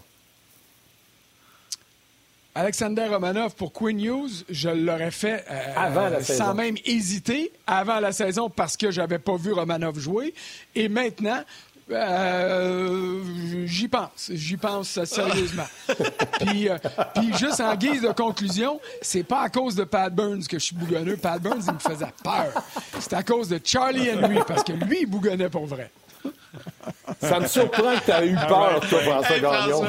[2.56, 8.48] Alexander Romanov pour Quinn News, je l'aurais fait euh, sans même hésiter avant la saison
[8.48, 10.32] parce que j'avais pas vu Romanov jouer.
[10.76, 11.42] Et maintenant,
[11.90, 13.22] euh,
[13.66, 14.30] j'y pense.
[14.32, 15.66] J'y pense sérieusement.
[16.40, 16.78] puis, euh,
[17.16, 20.64] puis, juste en guise de conclusion, c'est pas à cause de Pat Burns que je
[20.66, 21.16] suis bougonneux.
[21.16, 22.62] Pat Burns, il me faisait peur.
[23.00, 25.90] C'est à cause de Charlie Henry parce que lui, il bougonnait pour vrai.
[27.20, 29.84] Ça me surprend que tu aies eu peur, toi, François Gagnon.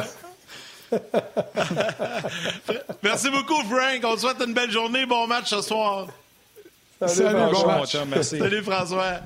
[3.03, 4.01] Merci beaucoup, Frank.
[4.03, 5.05] On te souhaite une belle journée.
[5.05, 6.07] Bon match ce soir.
[7.05, 8.39] Salut, bon Merci.
[8.39, 9.19] Salut, François.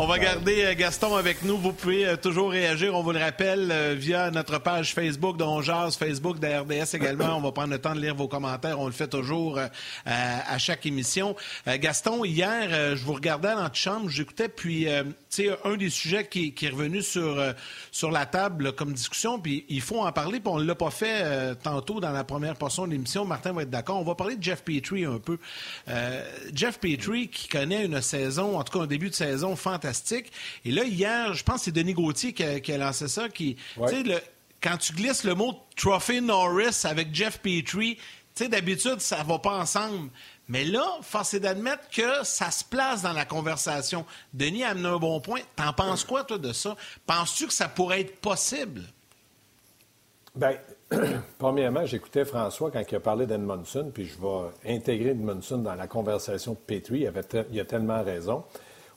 [0.00, 1.58] On va garder euh, Gaston avec nous.
[1.58, 5.44] Vous pouvez euh, toujours réagir, on vous le rappelle, euh, via notre page Facebook de
[5.90, 7.36] Facebook de RDS également.
[7.36, 8.78] On va prendre le temps de lire vos commentaires.
[8.78, 9.58] On le fait toujours
[10.06, 11.34] à chaque émission.
[11.66, 14.86] Gaston, hier, je vous regardais dans la chambre, j'écoutais, puis
[15.28, 17.42] sais, un des sujets qui, est revenu sur,
[17.90, 20.90] sur la table comme discussion, puis il faut en parler, puis on ne l'a pas
[20.90, 23.24] fait tantôt dans la première portion de l'émission.
[23.24, 23.98] Martin va être d'accord.
[23.98, 25.38] On va parler de Jeff Petrie un peu.
[26.54, 29.87] Jeff Petrie qui connaît une saison, en tout cas un début de saison fantastique
[30.64, 33.56] et là, hier, je pense que c'est Denis Gauthier qui a, lancé ça, qui,
[34.60, 37.98] quand tu glisses le mot Trophy Norris avec Jeff Petrie,
[38.46, 40.10] d'habitude, ça va pas ensemble.
[40.48, 44.06] Mais là, force est d'admettre que ça se place dans la conversation.
[44.32, 45.40] Denis a amené un bon point.
[45.56, 46.76] T'en penses quoi, toi, de ça?
[47.06, 48.82] Penses-tu que ça pourrait être possible?
[50.36, 50.56] Bien,
[51.38, 55.86] premièrement, j'écoutais François quand il a parlé d'Edmondson, puis je vais intégrer Edmondson dans la
[55.86, 57.00] conversation de Petrie.
[57.00, 58.44] Il, avait il a tellement raison.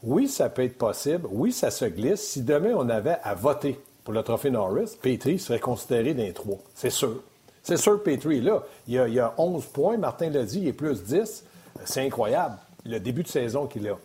[0.04, 1.28] Oui, ça peut être possible.
[1.32, 2.28] Oui, ça se glisse.
[2.28, 6.58] Si demain, on avait à voter pour le trophée Norris, Petrie serait considéré d'un trois.
[6.74, 7.22] C'est sûr.
[7.64, 9.98] C'est sûr, Petrie, là, il y, a, 11 points.
[9.98, 11.46] Martin l'a dit, il est plus 10.
[11.86, 13.98] C'est incroyable, le début de saison qu'il a.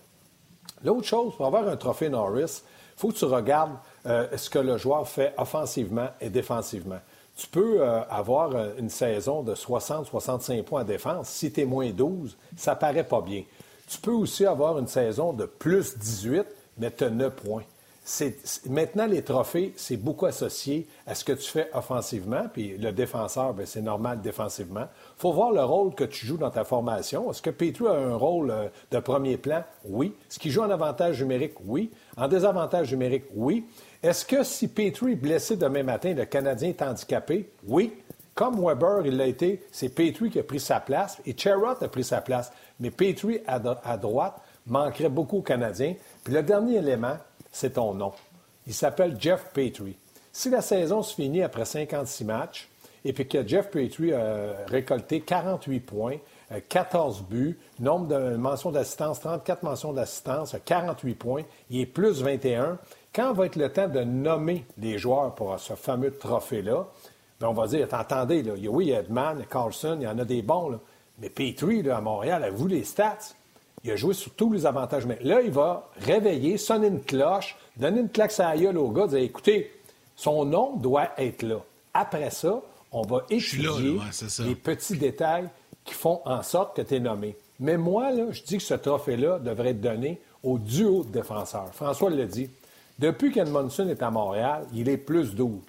[0.85, 2.63] L'autre chose, pour avoir un trophée Norris,
[2.97, 7.01] il faut que tu regardes euh, ce que le joueur fait offensivement et défensivement.
[7.37, 11.29] Tu peux euh, avoir euh, une saison de 60-65 points en défense.
[11.29, 13.43] Si tu es moins 12, ça paraît pas bien.
[13.87, 16.45] Tu peux aussi avoir une saison de plus 18,
[16.79, 17.63] mais tu as 9 points.
[18.69, 23.55] maintenant, les trophées, c'est beaucoup associé à ce que tu fais offensivement, puis le défenseur,
[23.55, 24.89] ben, c'est normal défensivement.
[25.19, 27.31] Il faut voir le rôle que tu joues dans ta formation.
[27.31, 29.63] Est-ce que Petru a un rôle euh, de premier plan?
[29.85, 30.15] Oui.
[30.29, 31.55] Est-ce qu'il joue en avantage numérique?
[31.65, 31.91] Oui.
[32.17, 33.25] En désavantage numérique?
[33.35, 33.67] Oui.
[34.03, 37.51] Est-ce que si Petru est blessé demain matin, le Canadien est handicapé?
[37.67, 37.93] Oui.
[38.37, 41.89] Comme Weber, il l'a été, c'est Petrie qui a pris sa place et Cherrott a
[41.89, 42.53] pris sa place.
[42.81, 45.95] Mais Petrie, à, droite, manquerait beaucoup aux Canadiens.
[46.25, 47.17] Puis le dernier élément,
[47.53, 48.13] c'est ton nom.
[48.67, 49.97] Il s'appelle Jeff Petrie.
[50.33, 52.69] Si la saison se finit après 56 matchs
[53.05, 56.17] et puis que Jeff Petrie a récolté 48 points,
[56.69, 62.23] 14 euh, buts, nombre de mentions d'assistance, 34 mentions d'assistance, 48 points, il est plus
[62.23, 62.79] 21.
[63.15, 66.87] Quand va être le temps de nommer les joueurs pour ce fameux trophée-là?
[67.39, 70.25] Bien, on va dire, attendez, oui, il y a Edman, Carlson, il y en a
[70.25, 70.79] des bons.
[71.19, 73.19] Mais Petrie, là, à Montréal, a vous les stats?
[73.85, 75.07] Il a joué sur tous les avantages.
[75.07, 78.91] Mais là, il va réveiller, sonner une cloche, donner une claque à la gueule au
[78.91, 79.73] gars, dire écoutez,
[80.17, 81.61] son nom doit être là.
[81.95, 82.61] Après ça,
[82.91, 83.99] on va étudier
[84.41, 85.49] les petits détails
[85.85, 87.37] qui font en sorte que tu es nommé.
[87.61, 91.73] Mais moi, là, je dis que ce trophée-là devrait être donné au duo de défenseurs.
[91.73, 92.51] François l'a dit.
[92.99, 95.61] Depuis qu'Edmondson est à Montréal, il est plus doux.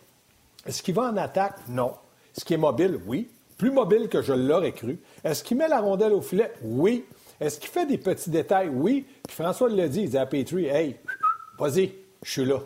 [0.65, 1.55] Est-ce qu'il va en attaque?
[1.67, 1.93] Non.
[2.35, 2.99] Est-ce qu'il est mobile?
[3.05, 3.29] Oui.
[3.57, 4.99] Plus mobile que je l'aurais cru.
[5.23, 6.51] Est-ce qu'il met la rondelle au filet?
[6.63, 7.05] Oui.
[7.39, 8.69] Est-ce qu'il fait des petits détails?
[8.69, 9.05] Oui.
[9.27, 10.95] Puis François l'a dit, il dit à Petrie, hey,
[11.59, 11.93] vas-y,
[12.23, 12.59] je suis là.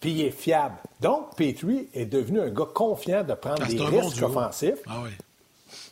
[0.00, 0.76] Puis il est fiable.
[1.00, 4.80] Donc, Petrie est devenu un gars confiant de prendre ah, des risques offensifs.
[4.86, 5.10] Ah oui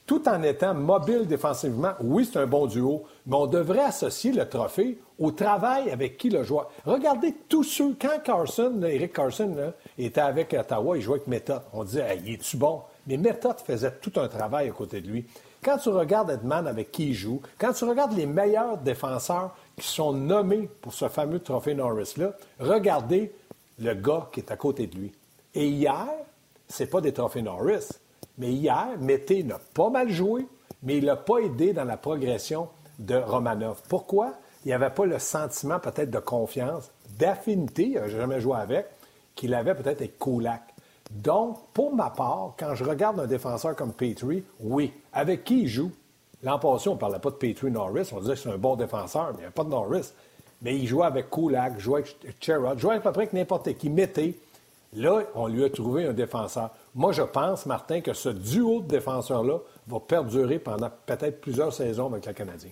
[0.07, 1.92] tout en étant mobile défensivement.
[2.00, 6.28] Oui, c'est un bon duo, mais on devrait associer le trophée au travail avec qui
[6.28, 6.70] le joueur.
[6.84, 11.62] Regardez tous ceux, quand Carson, Eric Carson, était avec Ottawa, il jouait avec Méthode.
[11.72, 12.82] On disait, il est-tu bon?
[13.07, 15.26] Mais Méthode faisait tout un travail à côté de lui.
[15.62, 19.88] Quand tu regardes Edman avec qui il joue, quand tu regardes les meilleurs défenseurs qui
[19.88, 23.32] sont nommés pour ce fameux trophée Norris-là, regardez
[23.78, 25.12] le gars qui est à côté de lui.
[25.55, 26.07] Et hier,
[26.68, 27.88] c'est pas des trophées Norris,
[28.38, 30.46] mais hier, Mété n'a pas mal joué,
[30.82, 33.80] mais il n'a pas aidé dans la progression de Romanov.
[33.88, 34.34] Pourquoi?
[34.64, 38.86] Il n'y avait pas le sentiment peut-être de confiance, d'affinité, il jamais joué avec,
[39.34, 40.74] qu'il avait peut-être avec Kulak.
[41.15, 44.93] Donc, pour ma part, quand je regarde un défenseur comme Petrie, oui.
[45.12, 45.93] Avec qui il joue?
[46.43, 48.11] L'an passé, on ne parlait pas de Petrie Norris.
[48.12, 50.12] On disait que c'est un bon défenseur, mais il n'y a pas de Norris.
[50.61, 53.89] Mais il jouait avec Kulak, jouait avec Cherrod, jouait à peu près n'importe qui.
[53.89, 54.35] Mettait.
[54.95, 56.71] Là, on lui a trouvé un défenseur.
[56.95, 59.59] Moi, je pense, Martin, que ce duo de défenseurs-là
[59.89, 62.71] va perdurer pendant peut-être plusieurs saisons avec le Canadien.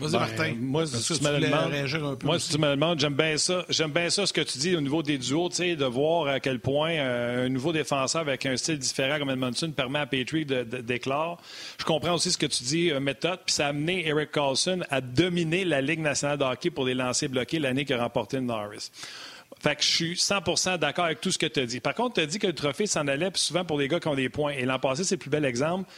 [0.00, 0.54] Vas-y, ben, Martin.
[0.60, 3.64] Moi, si tu, me moi, si tu me demandes, j'aime bien ça.
[3.68, 6.58] J'aime bien ça, ce que tu dis au niveau des duos, de voir à quel
[6.58, 11.40] point euh, un nouveau défenseur avec un style différent comme Edmondson permet à Patrick d'éclore.
[11.78, 14.80] Je comprends aussi ce que tu dis, euh, méthode, puis ça a amené Eric Carlson
[14.90, 18.36] à dominer la Ligue nationale de hockey pour les lancers bloqués l'année qu'il a remporté
[18.36, 18.90] le Norris.
[19.60, 21.80] Fait que je suis 100% d'accord avec tout ce que tu as dit.
[21.80, 24.08] Par contre, tu as dit que le trophée s'en allait souvent pour les gars qui
[24.08, 24.52] ont des points.
[24.52, 25.88] Et l'an passé, c'est le plus bel exemple.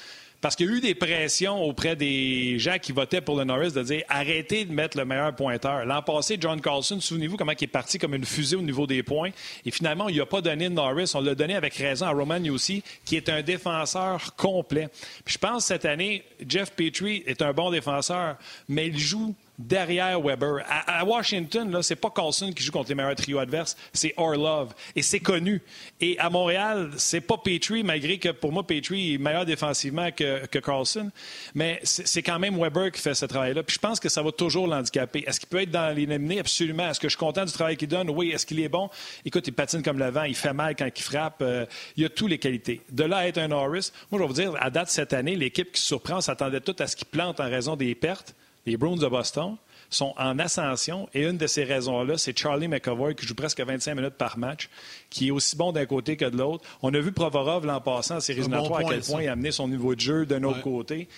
[0.43, 3.70] Parce qu'il y a eu des pressions auprès des gens qui votaient pour le Norris
[3.70, 5.86] de dire arrêtez de mettre le meilleur pointeur.
[5.86, 9.05] L'an passé, John Carlson, souvenez-vous comment il est parti comme une fusée au niveau des
[9.05, 9.30] points?
[9.64, 11.12] Et finalement, il n'a pas donné de Norris.
[11.14, 14.88] On l'a donné avec raison à Roman aussi, qui est un défenseur complet.
[15.26, 18.36] Je pense cette année, Jeff Petrie est un bon défenseur,
[18.68, 19.36] mais il joue
[19.66, 20.64] derrière Weber.
[20.68, 24.74] À, Washington, là, c'est pas Carlson qui joue contre les meilleurs trios adverses, c'est Orlov.
[24.96, 25.62] Et c'est connu.
[26.00, 30.46] Et à Montréal, c'est pas Petrie, malgré que pour moi, Petrie est meilleur défensivement que,
[30.58, 31.10] Carlson.
[31.54, 33.62] Mais c'est quand même Weber qui fait ce travail-là.
[33.62, 35.24] Puis je pense que ça va toujours l'handicaper.
[35.26, 36.40] Est-ce qu'il peut être dans l'éliminer?
[36.40, 36.88] Absolument.
[36.88, 38.10] Est-ce que je suis content du travail qu'il donne?
[38.10, 38.30] Oui.
[38.30, 38.90] Est-ce qu'il est bon?
[39.24, 41.42] Écoute, il patine comme le vent, il fait mal quand il frappe.
[41.42, 42.80] Euh, il a toutes les qualités.
[42.90, 45.36] De là à être un Norris, moi, je vais vous dire, à date cette année,
[45.36, 48.34] l'équipe qui surprend s'attendait tout à ce qu'il plante en raison des pertes
[48.66, 49.56] les Bruins de Boston
[49.90, 53.94] sont en ascension et une de ces raisons-là, c'est Charlie McAvoy qui joue presque 25
[53.94, 54.70] minutes par match,
[55.10, 56.64] qui est aussi bon d'un côté que de l'autre.
[56.82, 59.68] On a vu Provorov l'an passant en séries à quel point il a amené son
[59.68, 61.08] niveau de jeu d'un autre côté.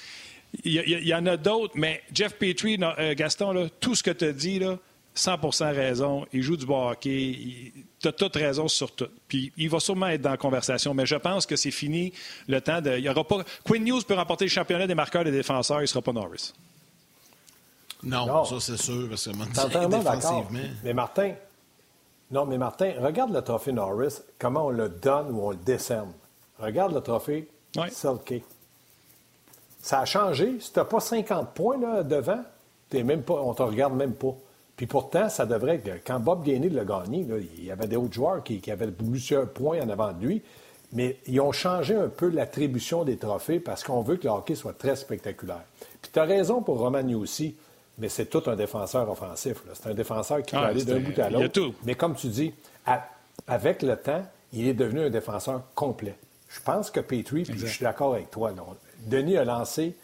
[0.64, 4.32] Il y, en a d'autres, mais Jeff Petrie, euh, Gaston, tout ce que tu as
[4.32, 4.78] dit, là,
[5.14, 5.38] 100
[5.72, 6.26] raison.
[6.32, 7.72] Il joue du bon hockey.
[8.01, 9.09] Tu as toute raison sur tout.
[9.28, 12.12] Puis il va sûrement être dans la conversation, mais je pense que c'est fini
[12.49, 12.99] le temps de.
[12.99, 13.45] Il y aura pas.
[13.64, 16.12] Quinn News peut remporter le championnat des marqueurs et des défenseurs, il ne sera pas
[16.12, 16.53] Norris.
[18.05, 20.51] Non, ça c'est sûr, parce que d'accord.
[20.83, 21.35] Mais Martin,
[22.31, 26.13] non, mais Martin, regarde le trophée Norris, comment on le donne ou on le décerne.
[26.59, 27.91] Regarde le trophée oui.
[27.91, 28.43] Selke.
[29.81, 30.59] Ça a changé.
[30.61, 32.43] Si tu n'as pas 50 points là, devant,
[32.93, 34.35] es même pas, on ne te regarde même pas.
[34.77, 37.27] Puis pourtant, ça devrait Quand Bob Gainey l'a gagné,
[37.57, 40.43] il y avait des autres joueurs qui, qui, avaient plusieurs points en avant de lui.
[40.93, 44.55] Mais ils ont changé un peu l'attribution des trophées parce qu'on veut que le hockey
[44.55, 45.65] soit très spectaculaire.
[46.01, 47.57] Puis tu as raison pour Romagny aussi
[47.99, 49.62] mais c'est tout un défenseur offensif.
[49.72, 51.61] C'est un défenseur qui peut ah, aller d'un bout à l'autre.
[51.84, 52.53] Mais comme tu dis,
[53.47, 56.16] avec le temps, il est devenu un défenseur complet.
[56.49, 58.53] Je pense que Petrie, puis je suis d'accord avec toi,
[59.07, 59.97] Denis a lancé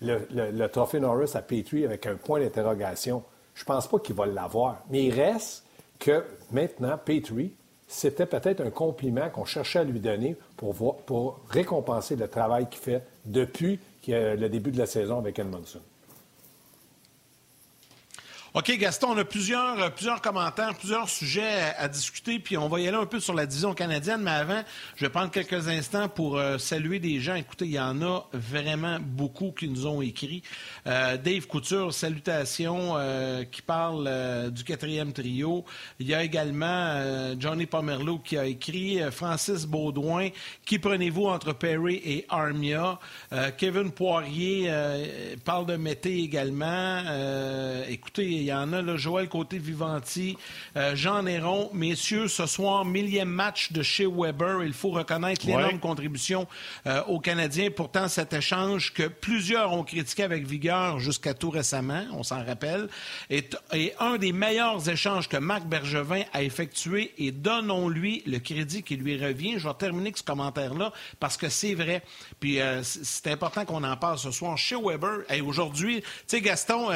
[0.00, 3.22] le, trophée Norris à Petrie avec un point d'interrogation.
[3.54, 4.82] Je ne pense pas qu'il va l'avoir.
[4.90, 5.64] Mais il reste
[5.98, 7.52] que maintenant, Petrie,
[7.88, 12.80] c'était peut-être un compliment qu'on cherchait à lui donner pour, pour récompenser le travail qu'il
[12.80, 15.80] fait depuis le début de la saison avec Edmondson.
[18.58, 22.80] OK, Gaston, on a plusieurs, euh, plusieurs commentaires, plusieurs sujets à, discuter, puis on va
[22.80, 24.62] y aller un peu sur la division canadienne, mais avant,
[24.96, 27.34] je vais prendre quelques instants pour euh, saluer des gens.
[27.34, 30.42] Écoutez, il y en a vraiment beaucoup qui nous ont écrit.
[30.86, 32.94] Euh, Dave Couture, salutations,
[33.52, 35.66] qui parle du quatrième trio.
[35.98, 40.28] Il y a également Johnny Pomerleau qui a écrit, Francis Baudouin,
[40.64, 42.98] qui prenez-vous entre Perry et Armia?
[43.58, 44.70] Kevin Poirier
[45.44, 47.02] parle de Mété également.
[47.88, 50.36] écoutez, y en a, le Joël Côté-Vivanti,
[50.76, 51.70] euh, Jean Néron.
[51.72, 54.62] Messieurs, ce soir, millième match de chez Weber.
[54.64, 56.46] Il faut reconnaître l'énorme contribution
[56.86, 57.70] euh, aux Canadiens.
[57.70, 62.88] Pourtant, cet échange que plusieurs ont critiqué avec vigueur jusqu'à tout récemment, on s'en rappelle,
[63.30, 63.56] est,
[63.98, 69.22] un des meilleurs échanges que Marc Bergevin a effectué et donnons-lui le crédit qui lui
[69.22, 69.58] revient.
[69.58, 72.02] Je vais terminer ce commentaire-là parce que c'est vrai.
[72.40, 74.56] Puis euh, c'est important qu'on en parle ce soir.
[74.56, 76.90] Chez Weber, et aujourd'hui, tu sais, Gaston,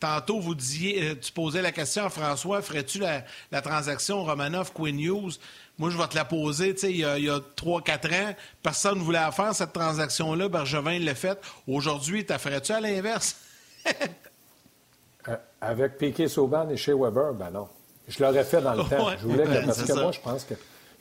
[0.00, 5.32] tantôt, vous disiez euh, tu posais la question à François, ferais-tu la, transaction Romanov-Quinn News?
[5.78, 6.74] Moi, je vais te la poser.
[6.84, 10.48] Il y a, a 3-4 ans, personne ne voulait faire cette transaction-là.
[10.48, 11.38] Bergevin l'a fait.
[11.66, 13.36] Aujourd'hui, tu ferais-tu à l'inverse?
[15.26, 17.66] Euh, avec Piquet Sauban et chez Weber, ben non.
[18.06, 19.08] Je l'aurais fait dans le temps.
[19.18, 20.54] Je voulais que, parce que moi, je pense que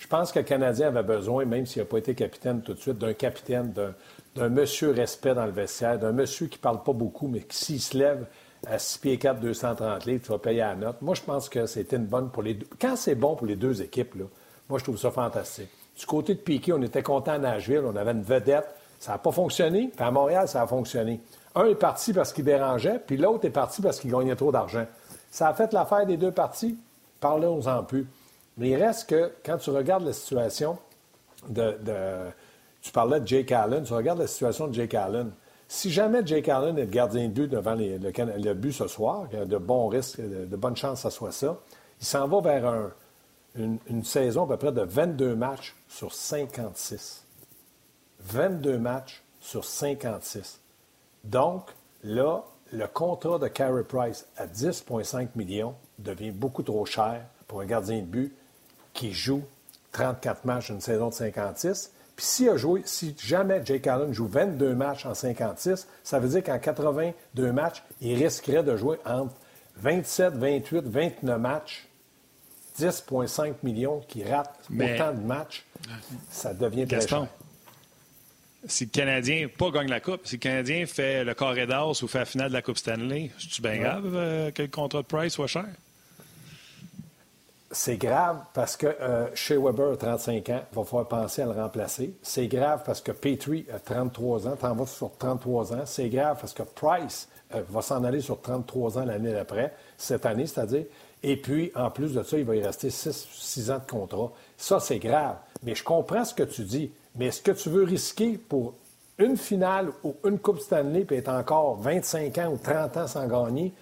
[0.04, 2.80] je pense que le Canadien avait besoin, même s'il n'a pas été capitaine tout de
[2.80, 3.74] suite, d'un capitaine,
[4.36, 7.56] d'un monsieur respect dans le vestiaire, d'un monsieur qui ne parle pas beaucoup, mais qui,
[7.56, 8.26] s'il se lève,
[8.68, 11.02] à 6 pieds 4, 230 livres, tu vas payer à la note.
[11.02, 12.68] Moi, je pense que c'était une bonne pour les deux.
[12.80, 14.26] Quand c'est bon pour les deux équipes, là,
[14.70, 15.70] moi, je trouve ça fantastique.
[15.98, 18.68] Du côté de Piquet, on était content à Nashville, on avait une vedette.
[19.00, 19.92] Ça n'a pas fonctionné.
[19.96, 21.20] Puis à Montréal, ça a fonctionné.
[21.56, 24.86] Un est parti parce qu'il dérangeait, puis l'autre est parti parce qu'il gagnait trop d'argent.
[25.30, 26.78] Ça a fait l'affaire des deux parties.
[27.20, 28.08] Parlons-en plus.
[28.58, 30.78] Mais il reste que, quand tu regardes la situation
[31.50, 31.76] de,
[32.82, 35.32] Tu parlais de Jake Allen, tu regardes la situation de Jake Allen.
[35.68, 39.40] Si jamais Jake Allen est le gardien de but devant le, but ce soir, il
[39.40, 41.58] y a de bons risques, de, bonnes chances que ça soit ça,
[42.00, 42.92] il s'en va vers
[43.56, 47.26] une, une, saison à peu près de 22 matchs sur 56.
[48.20, 50.60] 22 matchs sur 56.
[51.24, 51.70] Donc,
[52.04, 57.66] là, le contrat de Carey Price à 10,5 millions devient beaucoup trop cher pour un
[57.66, 58.36] gardien de but
[58.94, 59.44] qui joue
[59.92, 61.93] 34 matchs une saison de 56.
[62.16, 66.30] Puis si, a joué, si jamais Jake Allen joue 22 matchs en 56, ça veut
[66.30, 69.34] dire qu'en 82 matchs, il risquerait de jouer entre
[69.78, 71.88] 27, 28, 29 matchs.
[72.80, 75.64] 10,5 millions qui ratent autant de matchs,
[76.32, 77.28] ça devient très cher
[78.66, 82.08] si le Canadien pas gagne la Coupe, si le Canadien fait le carré d'as ou
[82.08, 85.08] fait la finale de la Coupe Stanley, c'est-tu bien grave euh, que le contrat de
[85.08, 85.68] Price soit cher?
[87.76, 92.14] C'est grave parce que euh, Weber a 35 ans, va falloir penser à le remplacer.
[92.22, 95.82] C'est grave parce que Petrie a 33 ans, t'en vas sur 33 ans.
[95.86, 100.28] C'est grave parce que Price euh, va s'en aller sur 33 ans l'année d'après, cette
[100.28, 100.86] année, c'est-à-dire.
[101.24, 104.32] Et puis, en plus de ça, il va y rester 6 ans de contrat.
[104.56, 105.38] Ça, c'est grave.
[105.64, 106.92] Mais je comprends ce que tu dis.
[107.16, 108.76] Mais est-ce que tu veux risquer pour
[109.18, 113.28] une finale ou une Coupe Stanley puis être encore 25 ans ou 30 ans sans
[113.28, 113.74] gagner?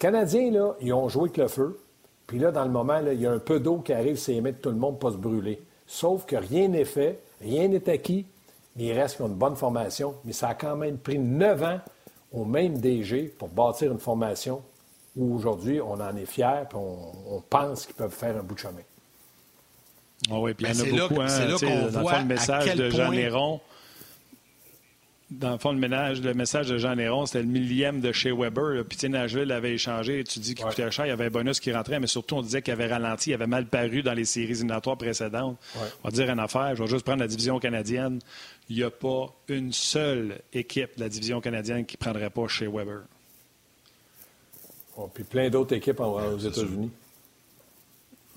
[0.00, 1.78] Canadiens, là, ils ont joué avec le feu.
[2.30, 4.60] Puis là, dans le moment, il y a un peu d'eau qui arrive, c'est émettre
[4.60, 5.60] tout le monde pas se brûler.
[5.84, 8.24] Sauf que rien n'est fait, rien n'est acquis.
[8.76, 11.80] Il reste qu'ils ont une bonne formation, mais ça a quand même pris neuf ans
[12.32, 14.62] au même DG pour bâtir une formation
[15.16, 16.98] où aujourd'hui, on en est fier et on,
[17.34, 18.82] on pense qu'ils peuvent faire un bout de chemin.
[20.30, 21.20] Ah oui, puis il y en a beaucoup.
[21.20, 23.60] Hein, c'est là, qu'on voit le message de Jean Néron.
[25.30, 28.32] Dans le fond, le, ménage, le message de Jean Néron, c'était le millième de chez
[28.32, 28.84] Weber.
[28.84, 30.24] Puis, tu Nashville avait échangé.
[30.24, 32.42] Tu dis qu'il coûtait cher, il y avait un bonus qui rentrait, mais surtout, on
[32.42, 35.56] disait qu'il avait ralenti, il avait mal paru dans les séries éliminatoires précédentes.
[35.76, 38.18] On va dire une affaire, je vais juste prendre la division canadienne.
[38.68, 42.48] Il n'y a pas une seule équipe de la division canadienne qui ne prendrait pas
[42.48, 43.02] chez Weber.
[45.14, 46.90] puis plein d'autres équipes aux États-Unis.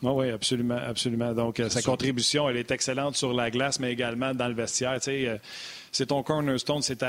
[0.03, 1.33] Oui, oui, absolument, absolument.
[1.33, 4.95] Donc, euh, sa contribution, elle est excellente sur la glace, mais également dans le vestiaire.
[4.95, 5.37] Tu sais, euh,
[5.93, 6.99] c'est ton cornerstone, c'est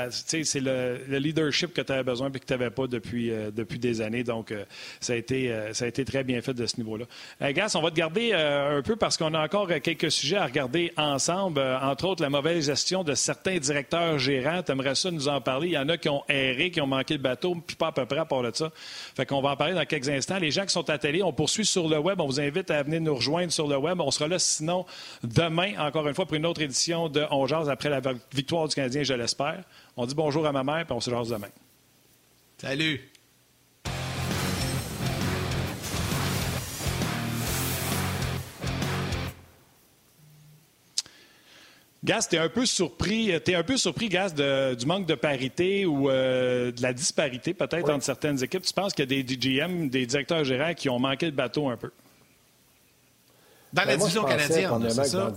[0.59, 3.79] le, le, leadership que tu avais besoin et que tu n'avais pas depuis, euh, depuis
[3.79, 4.23] des années.
[4.23, 4.63] Donc, euh,
[4.99, 7.05] ça, a été, euh, ça a été très bien fait de ce niveau-là.
[7.51, 10.93] Gas, on va te garder un peu parce qu'on a encore quelques sujets à regarder
[10.97, 14.61] ensemble, entre autres la mauvaise gestion de certains directeurs gérants.
[14.61, 15.69] Tu aimerais ça nous en parler?
[15.69, 17.91] Il y en a qui ont erré, qui ont manqué le bateau, puis pas à
[17.91, 18.71] peu près à part de ça.
[19.15, 20.37] Fait qu'on va en parler dans quelques instants.
[20.37, 22.21] Les gens qui sont à télé, on poursuit sur le web.
[22.21, 23.99] On vous invite à venir nous rejoindre sur le web.
[23.99, 24.85] On sera là sinon
[25.23, 28.74] demain, encore une fois, pour une autre édition de On Jase après la victoire du
[28.75, 29.63] Canadien, je l'espère.
[29.95, 31.47] On dit bonjour à ma mère, puis on se jase demain.
[32.57, 33.09] Salut!
[42.03, 46.07] Gaz, t'es un peu surpris, es un peu surpris, Gaz, du manque de parité ou
[46.07, 48.61] euh, de la disparité peut-être entre certaines équipes.
[48.61, 51.67] Tu penses qu'il y a des DGM, des directeurs gérants qui ont manqué le bateau
[51.67, 51.89] un peu?
[53.73, 55.33] Dans la ben, division canadienne, c'est ça?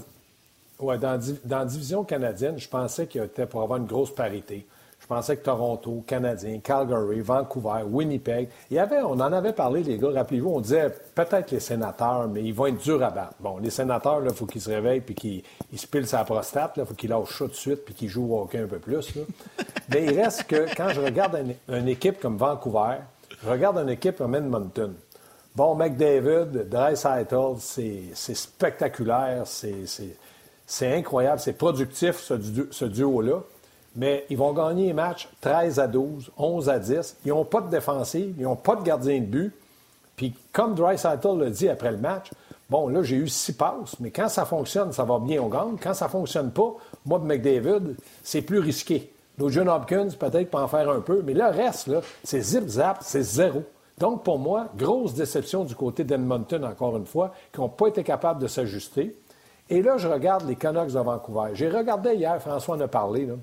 [0.81, 4.67] Oui, dans, dans la division canadienne, je pensais qu'il était pour avoir une grosse parité.
[5.01, 9.83] Je pensais que Toronto, Canadien, Calgary, Vancouver, Winnipeg, il y avait, on en avait parlé,
[9.83, 13.35] les gars, rappelez-vous, on disait peut-être les sénateurs, mais ils vont être durs à battre.
[13.41, 15.43] Bon, les sénateurs, il faut qu'ils se réveillent puis qu'ils
[15.75, 18.35] se pilent sa prostate, il faut qu'ils lâchent ça tout de suite puis qu'ils jouent
[18.35, 19.15] au hockey un peu plus.
[19.89, 22.97] mais il reste que quand je regarde une, équipe comme Vancouver,
[23.43, 24.95] je regarde une équipe comme Edmonton.
[25.57, 29.87] Bon, McDavid, Dreisaitl, c'est spectaculaire, c'est
[30.71, 33.41] c'est incroyable, c'est productif, ce, duo-là.
[33.97, 37.17] Mais ils vont gagner les matchs 13 à 12, 11 à 10.
[37.25, 39.53] Ils n'ont pas de défensive, ils n'ont pas de gardien de but.
[40.15, 42.31] Puis, comme Dry l'a dit après le match,
[42.69, 45.77] bon, là, j'ai eu six passes, mais quand ça fonctionne, ça va bien, on gagne.
[45.83, 46.75] Quand ça ne fonctionne pas,
[47.07, 49.11] moi, McDavid, c'est plus risqué.
[49.39, 51.91] Nos John Hopkins, peut-être, peut en faire un peu, mais le reste,
[52.25, 53.63] c'est zip-zap, c'est zéro.
[53.97, 58.05] Donc, pour moi, grosse déception du côté d'Edmonton, encore une fois, qui n'ont pas été
[58.05, 59.17] capables de s'ajuster.
[59.71, 61.51] Et là, je regarde les Canucks de Vancouver.
[61.55, 63.27] J'ai regardé hier, François en a parlé.
[63.27, 63.39] Le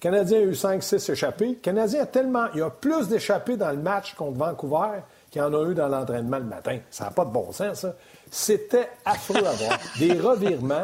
[0.00, 1.48] Canadien a eu 5-6 échappés.
[1.48, 2.46] Le Canadien a tellement.
[2.54, 5.00] Il y a plus d'échappés dans le match contre Vancouver
[5.30, 6.78] qu'il y en a eu dans l'entraînement le matin.
[6.90, 7.94] Ça n'a pas de bon sens, ça.
[8.30, 9.78] C'était affreux à voir.
[9.98, 10.82] Des revirements.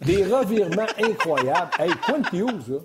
[0.00, 1.70] Des revirements incroyables.
[1.78, 2.78] Hey, Quint Hughes, là.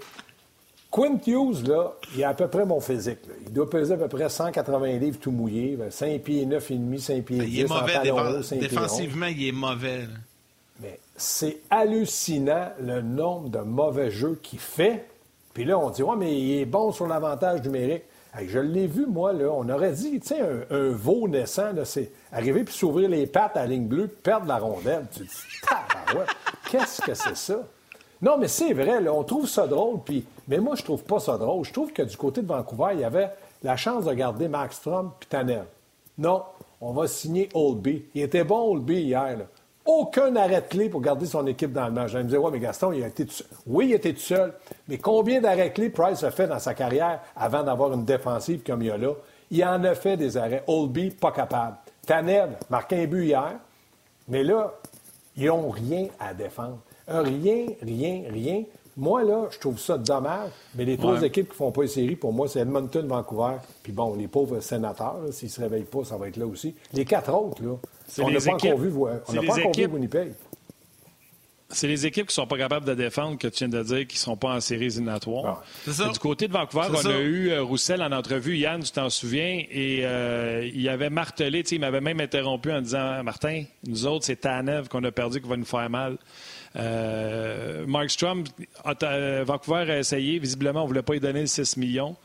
[0.92, 3.20] Quint Hughes, là, il a à peu près mon physique.
[3.46, 7.00] Il doit peser à peu près 180 livres tout mouillé, 5 pieds 9 et demi,
[7.00, 7.46] 5 pieds 10.
[7.46, 8.60] Il est mauvais.
[8.60, 10.08] défensivement, il est mauvais.
[11.18, 15.08] C'est hallucinant le nombre de mauvais jeux qu'il fait.
[15.54, 18.04] Puis là, on dit, ouais, mais il est bon sur l'avantage numérique.
[18.40, 19.50] je l'ai vu, moi, là.
[19.52, 23.68] On aurait dit, tu un, veau naissant, c'est arriver puis s'ouvrir les pattes à la
[23.68, 25.08] ligne bleue, perdre la rondelle.
[25.12, 25.30] Tu dis,
[26.70, 27.64] qu'est-ce que c'est ça?
[28.22, 30.26] Non, mais c'est vrai, là, on trouve ça drôle, puis...
[30.48, 31.66] mais moi, je trouve pas ça drôle.
[31.66, 33.32] Je trouve que du côté de Vancouver, il y avait
[33.64, 35.62] la chance de garder Max Strom puis Tanner.
[36.18, 36.44] Non,
[36.80, 38.06] on va signer Oldby.
[38.14, 39.38] Il était bon, Oldby, hier.
[39.38, 39.46] Là.
[39.88, 42.12] Aucun arrêt de clé pour garder son équipe dans le match.
[42.12, 43.48] Je me disais, ouais, mais Gaston, il a été tout seul.
[43.66, 44.54] Oui, il était tout seul,
[44.90, 48.82] mais combien d'arrêts clés Price a fait dans sa carrière avant d'avoir une défensive comme
[48.82, 49.14] il y a là?
[49.50, 50.64] Il en a fait des arrêts.
[50.68, 51.78] Oldby, pas capable.
[52.06, 53.54] Tanev, marqué un but hier,
[54.28, 54.74] mais là,
[55.38, 56.80] ils n'ont rien à défendre.
[57.08, 58.64] Rien, rien, rien.
[58.98, 61.88] Moi, là, je trouve ça dommage, mais les trois équipes qui ne font pas les
[61.88, 65.84] séries, pour moi, c'est Edmonton, Vancouver, puis bon, les pauvres sénateurs, s'ils ne se réveillent
[65.84, 66.74] pas, ça va être là aussi.
[66.94, 67.76] Les quatre autres, là,
[68.20, 70.34] on n'a pas encore vu, on n'a pas encore vu Winnipeg.
[71.70, 74.08] C'est les équipes qui ne sont pas capables de défendre que tu viens de dire
[74.08, 75.64] qu'ils ne sont pas en séries éliminatoires.
[75.86, 76.10] Ah.
[76.12, 78.58] Du côté de Vancouver, on a eu euh, Roussel en entrevue.
[78.58, 83.22] Yann, tu t'en souviens, et euh, il avait martelé, il m'avait même interrompu en disant
[83.22, 86.18] Martin, nous autres, c'est Tanev qu'on a perdu qui va nous faire mal.
[86.78, 88.44] Euh, Mark Strom,
[88.84, 90.40] Vancouver a essayé.
[90.40, 92.16] Visiblement, on ne voulait pas lui donner le 6 millions.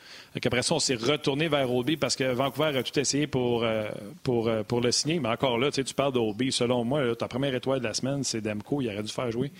[0.45, 3.89] après ça, on s'est retourné vers Oldby parce que Vancouver a tout essayé pour, euh,
[4.23, 5.21] pour, euh, pour le signer.
[5.21, 6.53] Mais encore là, tu parles d'Oldby.
[6.53, 8.83] Selon moi, ta première étoile de la semaine, c'est Demko.
[8.83, 9.51] Il aurait dû faire jouer.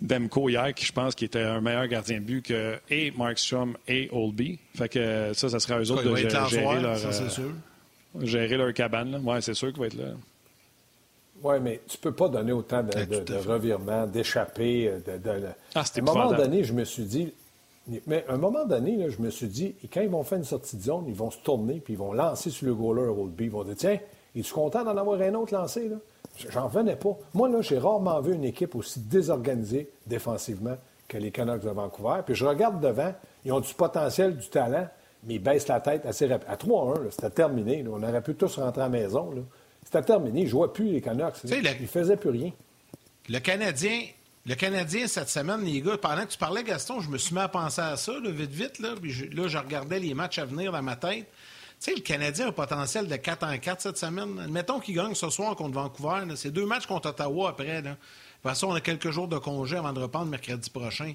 [0.00, 3.38] Demko hier, qui je pense qui était un meilleur gardien de but que et Mark
[3.38, 4.58] Strom et Oldby.
[4.74, 6.98] Fait que ça, ça sera eux autres de gérer, leur,
[8.22, 9.18] gérer leur cabane.
[9.24, 10.12] Oui, c'est sûr qu'il va être là.
[11.42, 14.90] Oui, mais tu ne peux pas donner autant de, de, revirements, d'échappées.
[15.06, 17.32] De, de, ah, à un moment donné, je me suis dit.
[18.06, 20.76] Mais à un moment donné, je me suis dit, quand ils vont faire une sortie
[20.76, 23.44] de zone, ils vont se tourner puis ils vont lancer sur le goaler Oldby.
[23.44, 23.98] Ils vont dire Tiens,
[24.34, 25.88] es-tu content d'en avoir un autre lancé?
[25.88, 25.96] Là?
[26.50, 27.16] J'en venais pas.
[27.34, 30.76] Moi, là, j'ai rarement vu une équipe aussi désorganisée défensivement
[31.08, 32.20] que les Canucks de Vancouver.
[32.24, 33.12] Puis je regarde devant,
[33.44, 34.88] ils ont du potentiel, du talent,
[35.24, 36.52] mais ils baissent la tête assez rapidement.
[36.92, 37.84] À 3-1, c'était terminé.
[37.88, 39.30] On aurait pu tous rentrer à la maison.
[39.30, 39.42] Là.
[39.86, 40.40] C'était terminé.
[40.40, 41.36] Il ne jouait plus les Canucks.
[41.44, 42.50] Il ne faisait plus rien.
[43.28, 44.02] Le Canadien,
[44.44, 47.40] le Canadien, cette semaine, les gars, pendant que tu parlais, Gaston, je me suis mis
[47.40, 48.78] à penser à ça, vite, vite.
[48.80, 51.26] Là, je, là, je regardais les matchs à venir dans ma tête.
[51.78, 54.40] Tu sais, le Canadien a un potentiel de 4 en 4 cette semaine.
[54.40, 56.24] Admettons qu'il gagne ce soir contre Vancouver.
[56.34, 57.80] C'est deux matchs contre Ottawa après.
[57.80, 57.80] Là.
[57.82, 61.14] De toute façon, on a quelques jours de congé avant de reprendre mercredi prochain.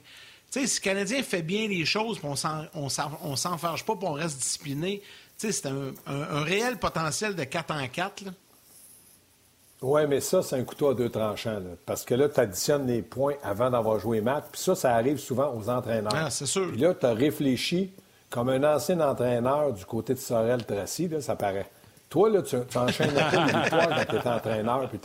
[0.50, 4.14] Tu sais, si le Canadien fait bien les choses, on ne s'enfarge pas, puis on
[4.14, 5.02] reste discipliné,
[5.38, 8.26] tu sais, c'est un, un, réel potentiel de 4 en 4.
[8.26, 8.32] Là.
[9.82, 11.60] Oui, mais ça, c'est un couteau à deux tranchants.
[11.88, 14.44] parce que là, tu additionnes les points avant d'avoir joué match.
[14.52, 16.14] Puis ça, ça arrive souvent aux entraîneurs.
[16.16, 16.68] Ah, c'est sûr.
[16.70, 17.92] Puis là, tu as réfléchi
[18.30, 21.66] comme un ancien entraîneur du côté de Sorel Tracy, là, ça paraît.
[22.10, 24.90] Toi, là, tu, tu enchaînes une victoire quand tu étais entraîneur.
[24.90, 25.00] Puis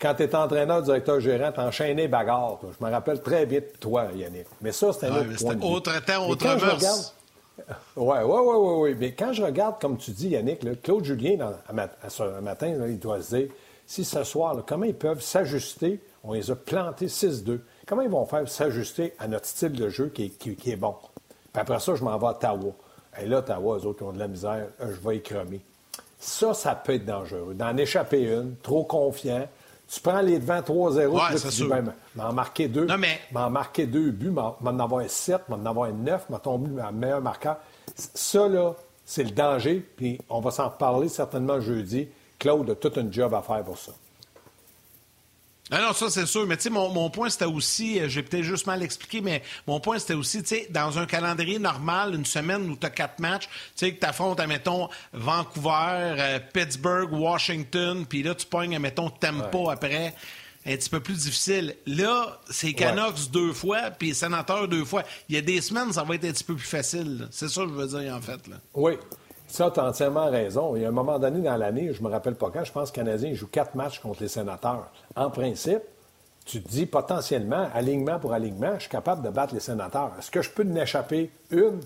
[0.00, 2.58] quand tu étais entraîneur, directeur gérant, tu enchaînais bagarre.
[2.62, 4.46] Je me rappelle très de toi, Yannick.
[4.60, 7.14] Mais ça, c'était un autre point de Autre temps, autre mœurs.
[7.94, 8.96] Oui, oui, oui, oui, oui.
[8.98, 13.36] Mais quand je regarde, comme tu dis, Yannick, Claude Julien, à, matin, il doit se
[13.36, 13.48] dire
[13.90, 16.00] si ce soir, comment ils peuvent s'ajuster?
[16.22, 17.58] On les a plantés 6-2.
[17.88, 20.94] Comment ils vont faire s'ajuster à notre style de jeu qui est, bon?
[21.52, 22.72] Puis après ça, je m'en vais à Ottawa.
[23.20, 25.60] Et là, Ottawa, eux autres qui ont de la misère, euh, je vais y cremer.
[26.20, 27.52] Ça, ça peut être dangereux.
[27.54, 29.48] D'en échapper une, trop confiant.
[29.92, 32.86] Tu prends les devants 3-0, ouais, tu dis, ben, m'en marquer deux.
[32.86, 33.18] Non, mais...
[33.32, 36.92] M'en marquer deux buts, m'en avoir un 7, m'en avoir un 9, m'en tomber un
[36.92, 37.56] meilleur marqueur.
[37.96, 42.08] Ça, là, c'est le danger, puis on va s'en reparler certainement jeudi.
[42.40, 43.92] Claude a tout un job à faire pour ça.
[45.72, 46.46] Ah non, ça c'est sûr.
[46.48, 49.78] Mais tu sais, mon, point c'était aussi, euh, j'ai peut-être juste mal expliqué, mais mon
[49.78, 53.20] point c'était aussi, tu sais, dans un calendrier normal, une semaine où tu as quatre
[53.20, 58.74] matchs, tu sais, que tu affrontes, admettons, Vancouver, euh, Pittsburgh, Washington, puis là tu pognes,
[58.74, 60.12] admettons, Tempo après
[60.66, 61.76] un petit peu plus difficile.
[61.86, 65.04] Là, c'est Canucks deux fois, puis Sénateur deux fois.
[65.28, 67.28] Il y a des semaines, ça va être un petit peu plus facile.
[67.30, 68.46] C'est ça que je veux dire, en fait.
[68.46, 68.56] Là.
[68.74, 68.92] Oui.
[69.50, 70.76] Ça, tu as entièrement raison.
[70.76, 72.90] Il y a un moment donné dans l'année, je me rappelle pas quand, je pense
[72.90, 74.88] que Canadien joue quatre matchs contre les sénateurs.
[75.16, 75.82] En principe,
[76.44, 80.12] tu te dis potentiellement, alignement pour alignement, je suis capable de battre les sénateurs.
[80.18, 81.80] Est-ce que je peux en échapper une?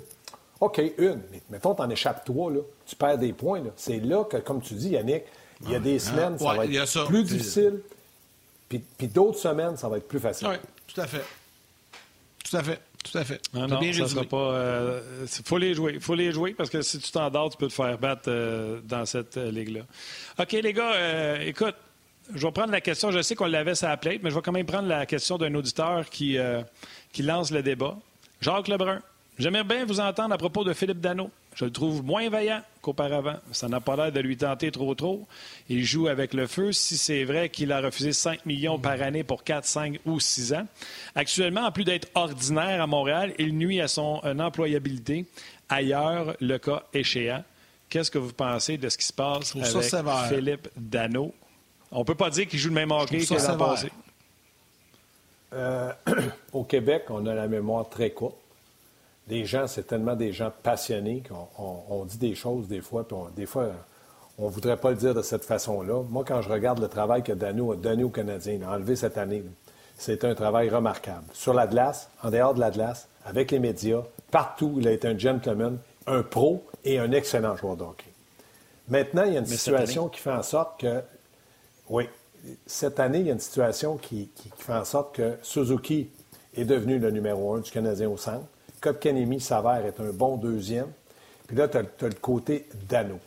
[0.60, 1.22] OK, une.
[1.32, 2.60] Mais mettons, tu en échappes trois, là.
[2.84, 3.62] tu perds des points.
[3.76, 5.24] C'est là que, comme tu dis, Yannick,
[5.62, 7.80] il y a des semaines, ça va être plus difficile.
[8.68, 10.48] Puis, puis d'autres semaines, ça va être plus facile.
[10.48, 10.56] Oui,
[10.86, 11.24] tout à fait.
[12.44, 12.80] Tout à fait.
[13.04, 13.40] Tout à fait.
[13.52, 14.36] Non, non, ça sera pas.
[14.36, 16.00] Il euh, faut les jouer.
[16.00, 19.04] faut les jouer parce que si tu t'endors, tu peux te faire battre euh, dans
[19.04, 19.82] cette euh, ligue-là.
[20.38, 21.74] OK, les gars, écoute,
[22.34, 23.10] je vais prendre la question.
[23.10, 25.54] Je sais qu'on l'avait sur la mais je vais quand même prendre la question d'un
[25.54, 26.38] auditeur qui,
[27.12, 27.96] qui lance le débat.
[28.40, 29.00] Jacques Lebrun.
[29.38, 31.30] J'aimerais bien vous entendre à propos de Philippe Dano.
[31.54, 33.36] Je le trouve moins vaillant qu'auparavant.
[33.52, 35.26] Ça n'a pas l'air de lui tenter trop trop.
[35.68, 36.72] Il joue avec le feu.
[36.72, 40.54] Si c'est vrai qu'il a refusé 5 millions par année pour 4, 5 ou 6
[40.54, 40.66] ans.
[41.14, 45.26] Actuellement, en plus d'être ordinaire à Montréal, il nuit à son employabilité.
[45.68, 47.44] Ailleurs, le cas échéant.
[47.88, 51.32] Qu'est-ce que vous pensez de ce qui se passe avec Philippe Dano?
[51.92, 53.88] On ne peut pas dire qu'il joue le même hockey que l'an passé.
[55.52, 55.92] Euh,
[56.52, 58.36] au Québec, on a la mémoire très courte
[59.28, 63.46] les gens, c'est tellement des gens passionnés qu'on dit des choses des fois, puis des
[63.46, 63.70] fois,
[64.38, 66.02] on ne voudrait pas le dire de cette façon-là.
[66.10, 68.96] Moi, quand je regarde le travail que Dano a donné aux Canadiens, il a enlevé
[68.96, 69.44] cette année,
[69.96, 71.24] c'est un travail remarquable.
[71.32, 75.08] Sur la glace, en dehors de la glace, avec les médias, partout, il a été
[75.08, 78.10] un gentleman, un pro et un excellent joueur de hockey.
[78.88, 81.00] Maintenant, il y a une situation qui fait en sorte que,
[81.88, 82.08] oui,
[82.66, 86.10] cette année, il y a une situation qui, qui fait en sorte que Suzuki
[86.54, 88.44] est devenu le numéro un du Canadien au centre.
[88.84, 90.88] Kotkanemi s'avère être un bon deuxième.
[91.46, 93.18] Puis là, tu as, le côté Dano.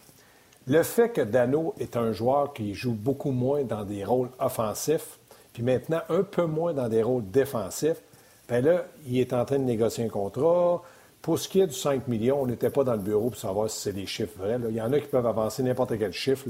[0.68, 5.18] Le fait que Dano est un joueur qui joue beaucoup moins dans des rôles offensifs,
[5.54, 8.02] puis maintenant un peu moins dans des rôles défensifs,
[8.48, 10.84] bien là, il est en train de négocier un contrat.
[11.24, 13.70] Pour ce qui est du 5 millions, on n'était pas dans le bureau pour savoir
[13.70, 14.60] si c'est des chiffres vrais.
[14.70, 16.46] Il y en a qui peuvent avancer n'importe quel chiffre,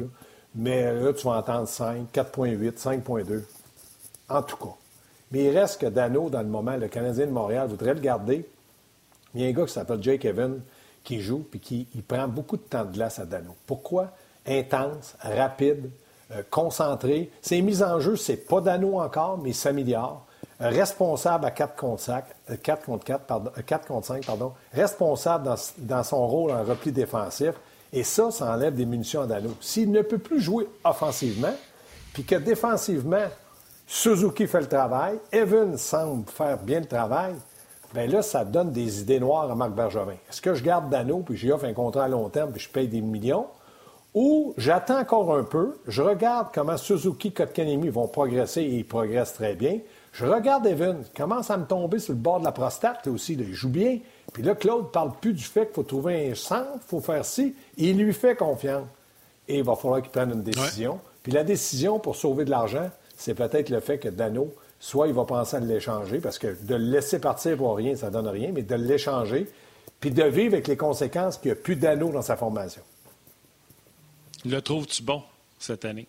[0.54, 3.44] mais là, tu vas entendre 5, 4,8, 5,2.
[4.28, 4.76] En tout cas.
[5.32, 8.46] Mais il reste que Dano, dans le moment, le Canadien de Montréal voudrait le garder
[9.36, 10.62] il y a un gars qui s'appelle Jake Evan
[11.04, 13.56] qui joue puis qui il prend beaucoup de temps de glace à Dano.
[13.66, 14.12] Pourquoi?
[14.46, 15.90] Intense, rapide,
[16.32, 17.32] euh, concentré.
[17.42, 20.26] Ses mises en jeu, c'est pas Dano encore, mais il s'améliore.
[20.60, 22.24] Euh, responsable à 4 contre 5,
[22.64, 24.54] 4 euh, contre 4, pardon, 4 contre 5, pardon.
[24.74, 27.52] Responsable dans, dans, son rôle en repli défensif.
[27.94, 29.52] Et ça, ça enlève des munitions à Dano.
[29.62, 31.54] S'il ne peut plus jouer offensivement,
[32.14, 33.28] puis que défensivement,
[33.86, 37.34] Suzuki fait le travail, Evan semble faire bien le travail,
[37.98, 40.14] bien là, ça donne des idées noires à Marc Bergevin.
[40.30, 42.70] Est-ce que je garde Dano, puis j'y offre un contrat à long terme, puis je
[42.70, 43.48] paye des millions?
[44.14, 49.34] Ou j'attends encore un peu, je regarde comment Suzuki, Kotkanemi vont progresser et ils progressent
[49.34, 49.80] très bien.
[50.12, 53.34] Je regarde Evan, il commence à me tomber sur le bord de la prostate, aussi,
[53.34, 54.00] il joue bien.
[54.32, 57.26] Puis là, Claude parle plus du fait qu'il faut trouver un centre, il faut faire
[57.26, 57.56] ci.
[57.78, 58.86] Il lui fait confiance.
[59.48, 61.00] Et il va falloir qu'il prenne une décision.
[61.24, 65.14] Puis la décision pour sauver de l'argent, c'est peut-être le fait que Dano soit il
[65.14, 68.28] va penser à l'échanger, parce que de le laisser partir pour rien, ça ne donne
[68.28, 69.48] rien, mais de l'échanger,
[70.00, 72.82] puis de vivre avec les conséquences qu'il n'y a plus d'anneau dans sa formation.
[74.46, 75.24] Le trouves-tu bon
[75.60, 76.08] cette année?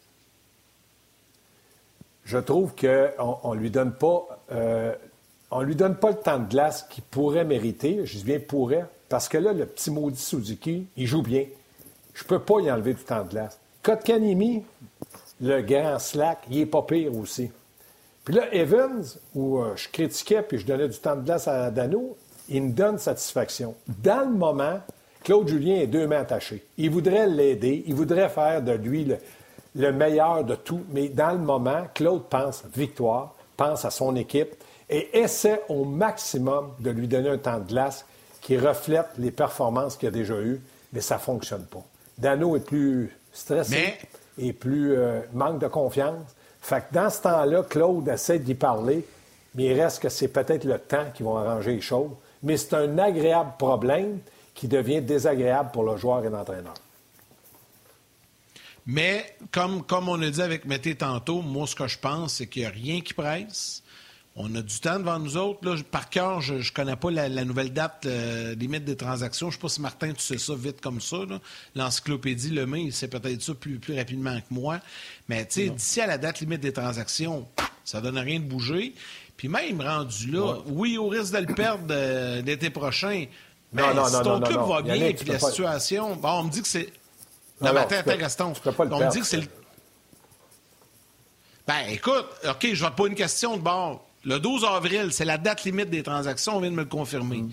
[2.24, 4.44] Je trouve qu'on ne lui donne pas.
[4.52, 4.94] Euh,
[5.50, 8.04] on lui donne pas le temps de glace qu'il pourrait mériter.
[8.04, 11.46] Je dis bien pourrait, parce que là, le petit maudit Suzuki, il joue bien.
[12.12, 13.58] Je ne peux pas y enlever du temps de glace.
[13.82, 14.62] Kotkanimi,
[15.40, 17.50] le grand slack, il est pas pire aussi.
[18.28, 19.02] Puis là, Evans,
[19.34, 22.14] où euh, je critiquais puis je donnais du temps de glace à Dano,
[22.50, 23.74] il me donne satisfaction.
[24.02, 24.80] Dans le moment,
[25.24, 26.62] Claude Julien est deux mains attachées.
[26.76, 29.10] Il voudrait l'aider, il voudrait faire de lui
[29.74, 34.56] le, meilleur de tout, mais dans le moment, Claude pense victoire, pense à son équipe
[34.90, 38.04] et essaie au maximum de lui donner un temps de glace
[38.42, 40.60] qui reflète les performances qu'il a déjà eues,
[40.92, 41.82] mais ça ne fonctionne pas.
[42.18, 43.94] Dano est plus stressé
[44.36, 46.26] et plus euh, manque de confiance.
[46.68, 49.02] Fait que dans ce temps-là, Claude essaie d'y parler,
[49.54, 52.10] mais il reste que c'est peut-être le temps qui va arranger les choses.
[52.42, 54.18] Mais c'est un agréable problème
[54.54, 56.74] qui devient désagréable pour le joueur et l'entraîneur.
[58.84, 62.62] Mais comme, on a dit avec Mété tantôt, moi, ce que je pense, c'est qu'il
[62.62, 63.82] n'y a rien qui presse.
[64.40, 65.68] On a du temps devant nous autres.
[65.68, 69.50] Là, par cœur, je ne connais pas la, nouvelle date euh, limite des transactions.
[69.50, 71.16] Je ne sais pas si Martin, tu sais ça vite comme ça.
[71.74, 74.78] L'encyclopédie Le Main, il sait peut-être ça plus, plus rapidement que moi.
[75.28, 77.48] Mais d'ici à la date limite des transactions,
[77.84, 78.94] ça ne donne rien de bouger.
[79.36, 83.26] Puis même rendu là, oui, au risque de le perdre euh, l'été prochain.
[83.72, 86.14] Mais non, non, si ton club va bien et la situation.
[86.14, 86.92] Bon, on me dit que c'est.
[87.60, 88.52] Non, mais attends, Gaston.
[88.64, 89.48] On me dit que c'est le.
[91.66, 94.07] Ben, écoute, OK, je vais te poser une question de bord.
[94.24, 97.44] Le 12 avril, c'est la date limite des transactions, on vient de me le confirmer.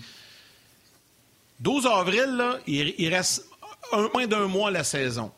[1.60, 3.46] 12 avril, il, reste
[3.92, 5.30] un, moins d'un mois la saison?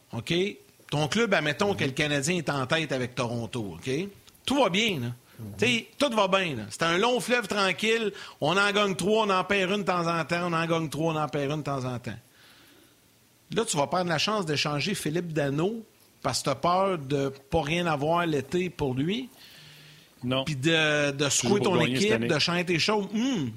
[0.90, 3.90] Ton club, admettons que le Canadien est en tête avec Toronto, OK?
[4.46, 5.68] Tout va bien, là.
[5.98, 6.56] tout va bien.
[6.70, 8.12] C'est un long fleuve tranquille.
[8.40, 10.48] On en gagne trois, on en perd une de temps en temps.
[10.50, 12.18] On en gagne trois, on en perd une de temps en temps.
[13.54, 15.84] Là, tu vas prendre la chance d'échanger Philippe Dano
[16.22, 19.28] parce que tu as peur de ne pas rien avoir l'été pour lui.
[20.24, 20.44] Non.
[20.44, 23.08] Puis de, de secouer ton équipe, de chanter chaud.
[23.14, 23.50] Hum.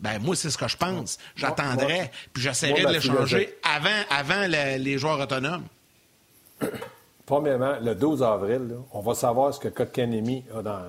[0.00, 1.18] Ben, moi, c'est ce que je pense.
[1.36, 5.64] J'attendrais, puis j'essaierais de l'échanger avant, avant les joueurs autonomes.
[7.26, 10.80] Premièrement, le 12 avril, on va savoir ce que Kotkanemi a dans,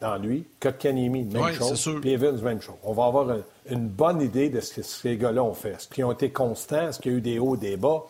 [0.00, 0.44] dans lui.
[0.58, 1.78] Kotkanimi, même Ouais, c'est chose.
[1.78, 2.00] sûr.
[2.00, 2.76] Puis Evans, même chose.
[2.82, 5.72] On va avoir un- une bonne idée de ce que ces gars-là ont fait.
[5.72, 6.88] Est-ce qu'ils ont été constants?
[6.88, 8.04] Est-ce qu'il y a eu des hauts, des bas?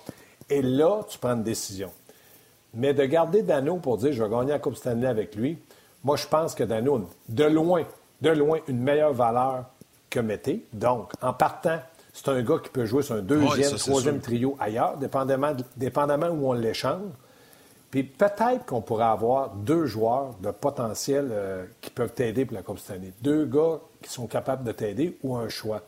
[0.49, 1.91] Et là, tu prends une décision.
[2.74, 5.59] Mais de garder Dano pour dire je vais gagner la Coupe Stanley avec lui,
[6.05, 7.83] moi, je pense que Dano, a de loin,
[8.21, 9.65] de loin, une meilleure valeur
[10.11, 10.67] que Mété.
[10.73, 11.81] Donc, en partant,
[12.13, 14.97] c'est un gars qui peut jouer sur un deuxième, Ouais, ça, c'est troisième trio ailleurs,
[14.99, 17.11] dépendamment, dépendamment où on l'échange.
[17.91, 22.63] Puis peut-être qu'on pourrait avoir deux joueurs de potentiel euh, qui peuvent t'aider pour la
[22.63, 23.13] Coupe Stanley.
[23.23, 25.81] Deux gars qui sont capables de t'aider ou un choix.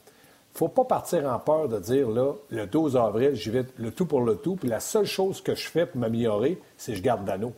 [0.55, 4.07] faut pas partir en peur de dire, là, le 12 avril, j'y vais le tout
[4.07, 7.03] pour le tout, puis la seule chose que je fais pour m'améliorer, c'est que je
[7.03, 7.53] garde Dano.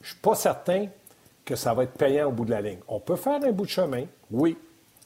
[0.00, 0.86] Je suis pas certain
[1.48, 2.80] que ça va être payant au bout de la ligne.
[2.88, 4.58] On peut faire un bout de chemin, oui.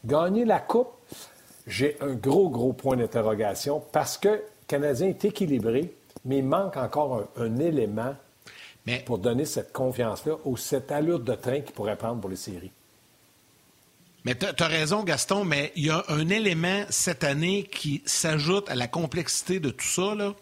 [0.04, 0.88] Gagner la Coupe,
[1.68, 6.76] j'ai un gros, gros point d'interrogation parce que le Canadien est équilibré, mais il manque
[6.76, 8.16] encore un, un élément
[8.86, 12.34] Mais pour donner cette confiance-là ou cette allure de train qu'il pourrait prendre pour les
[12.34, 12.72] séries.
[14.24, 18.68] Mais tu as raison, Gaston, mais il y a un élément cette année qui s'ajoute
[18.68, 20.16] à la complexité de tout ça.
[20.16, 20.34] Là.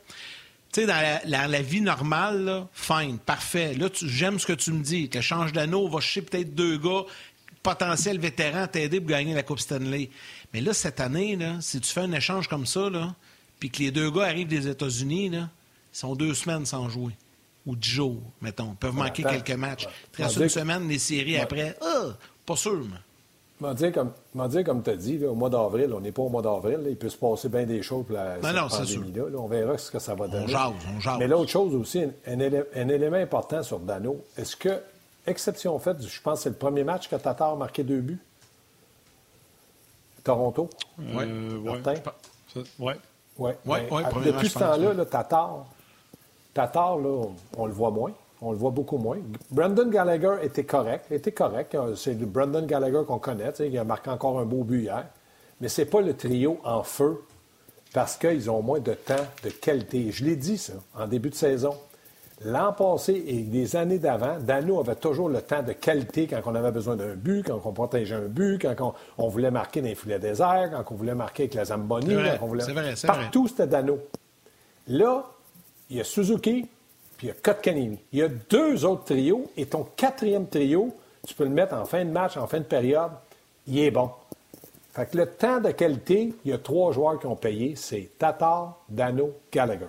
[0.73, 3.75] Tu sais, dans la, la- la vie normale, là, fine, parfait.
[3.75, 5.09] Là, j'aime ce que tu me dis.
[5.09, 7.03] Tu changes d'anneau, va chercher peut-être deux gars
[7.63, 10.11] potentiels vétérans t'aider pour gagner la Coupe Stanley.
[10.55, 13.15] Mais là, cette année, là, si tu fais un échange comme ça, là,
[13.59, 15.51] puis que les deux gars arrivent des États-Unis, là,
[15.93, 17.13] ils sont deux semaines sans jouer.
[17.67, 18.71] Ou dix jours, mettons.
[18.73, 19.85] Ils peuvent manquer quelques matchs.
[19.85, 19.91] Ouais.
[20.25, 21.77] Va une semaine, les séries après.
[21.83, 22.17] Ah,
[22.47, 22.97] pas sûr, mais.
[23.61, 26.13] M'en dire comme, m'en dire comme tu as dit, là, au mois d'avril, on n'est
[26.13, 28.69] pas au mois d'avril, il peut se passer bien des choses pour la cette non,
[28.69, 29.25] pandémie-là.
[29.31, 29.39] là.
[29.39, 30.49] On verra ce que ça va donner.
[30.49, 31.19] jase, on jase.
[31.19, 34.81] Mais l'autre chose aussi, un, un élé- un élément important sur Dano, est-ce que,
[35.27, 38.19] exception faite, je pense que c'est le premier match que Tatar a marqué deux buts?
[40.25, 40.69] Toronto?
[40.99, 41.25] Ouais.
[41.27, 41.59] Euh.
[41.61, 41.95] Martin?
[42.55, 42.97] Ça- ouais.
[43.39, 43.57] Ouais.
[43.67, 45.67] Ouais, Ben, ouais, à- premier depuis ce temps-là, Tatar,
[46.53, 48.13] Tatar, là, on, on le voit moins.
[48.43, 49.19] On le voit beaucoup moins.
[49.51, 51.07] Brandon Gallagher était correct.
[51.11, 51.75] était correct.
[51.75, 53.53] Euh, C'est le Brandon Gallagher qu'on connaît.
[53.61, 55.07] Il a marqué encore un beau but hier.
[55.61, 57.23] Mais c'est pas le trio en feu
[57.93, 60.11] parce qu'ils ont moins de temps de qualité.
[60.11, 61.75] Je l'ai dit, ça, en début de saison.
[62.43, 66.55] L'an passé et des années d'avant, Dano avait toujours le temps de qualité quand on
[66.55, 69.89] avait besoin d'un but, quand on protégeait un but, quand on, on voulait marquer dans
[69.89, 72.07] les filets déserts, quand on voulait marquer avec la Zamboni.
[72.07, 72.65] C'est vrai, quand on voulait...
[72.65, 73.99] c'est vrai, Partout, c'était Dano.
[74.89, 75.27] Là,
[75.91, 76.67] il y a Suzuki,
[77.21, 77.99] puis il y a Kotkanemi.
[78.15, 80.89] Il y a deux autres trios, et ton quatrième trio,
[81.27, 83.11] tu peux le mettre en fin de match, en fin de période,
[83.67, 84.09] il est bon.
[84.95, 88.09] Fait que le temps de qualité, il y a trois joueurs qui ont payé, c'est
[88.19, 89.85] Tatar, Dano, Gallagher.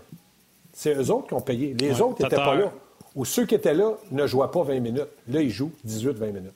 [0.73, 1.73] C'est eux autres qui ont payé.
[1.79, 2.69] Les Ouais, autres n'étaient pas là.
[3.15, 5.07] Ou ceux qui étaient là ne jouaient pas 20 minutes.
[5.29, 6.51] Là, ils jouent 18-20 minutes.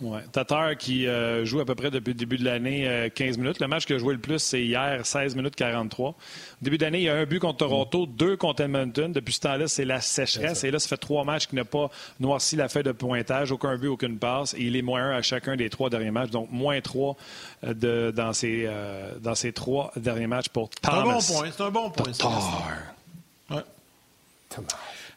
[0.00, 0.20] Ouais.
[0.30, 3.58] Tatar qui euh, joue à peu près depuis le début de l'année euh, 15 minutes.
[3.58, 6.10] Le match que a joué le plus, c'est hier, 16 minutes 43.
[6.10, 6.14] Au
[6.62, 9.10] début d'année, il y a un but contre Toronto, deux contre Edmonton.
[9.12, 10.62] Depuis ce temps-là, c'est la sécheresse.
[10.62, 11.90] Et là, ça fait trois matchs qu'il n'a pas
[12.20, 13.50] noirci la feuille de pointage.
[13.50, 14.54] Aucun but, aucune passe.
[14.54, 16.30] Et il est moins un à chacun des trois derniers matchs.
[16.30, 17.16] Donc, moins trois
[17.64, 21.14] euh, de, dans, ces, euh, dans ces trois derniers matchs pour C'est un Thomas.
[21.14, 22.12] bon point, c'est un bon point.
[22.12, 22.72] Tatar.
[23.50, 23.62] Ouais.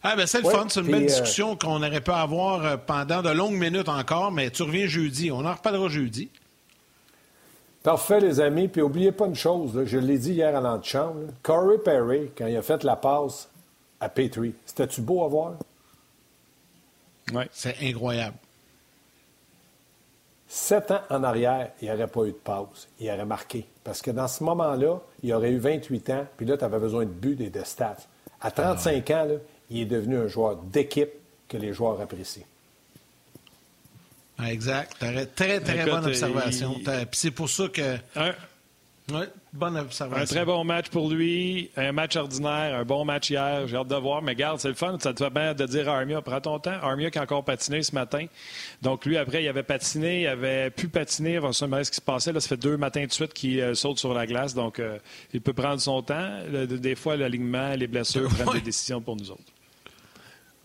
[0.04, 2.66] Ah, ben c'est le Ouais, fun, c'est une belle euh, discussion qu'on aurait pu avoir
[2.66, 5.32] euh, pendant de longues minutes encore, mais tu reviens jeudi.
[5.32, 6.30] On en reparlera jeudi.
[7.84, 8.68] Parfait, les amis.
[8.68, 11.32] Puis oubliez pas une chose, là, je l'ai dit hier à l'antichambre.
[11.44, 13.50] Corey Perry, quand il a fait la passe
[14.00, 15.54] à Petrie, c'était-tu beau à voir?
[17.34, 17.48] Ouais.
[17.52, 18.36] C'est incroyable.
[20.48, 22.88] Sept ans en arrière, il n'y aurait pas eu de pause.
[23.00, 23.66] Il aurait marqué.
[23.84, 27.06] Parce que dans ce moment-là, il aurait eu 28 ans, puis là, tu avais besoin
[27.06, 27.96] de buts et de stats.
[28.42, 29.36] À 35 ans, là,
[29.72, 31.10] il est devenu un joueur d'équipe
[31.48, 32.44] que les joueurs apprécient.
[34.48, 34.96] Exact.
[35.36, 36.76] Très, très Écoute, bonne observation.
[36.80, 37.98] il- c'est pour ça que.
[38.16, 38.34] Un,
[39.12, 40.36] Ouais, bonne Un observation.
[40.36, 43.68] très bon match pour lui, un match ordinaire, un bon match hier.
[43.68, 44.96] J'ai hâte de voir, mais garde, c'est le fun.
[45.02, 46.72] Ça te fait bien de dire à Armia, prends ton temps.
[46.82, 48.28] Armia qui a encore patiné ce matin.
[48.82, 51.40] Donc lui, après, il avait patiné, il avait pu patiner.
[51.40, 52.32] On se demandait ce qui se passait.
[52.32, 54.54] Là, ça fait deux matins de suite qu'il euh, saute sur la glace.
[54.54, 54.98] Donc, euh,
[55.34, 56.30] il peut prendre son temps.
[56.50, 59.42] Le- des fois, l'alignement, les blessures prennent des décisions pour nous autres.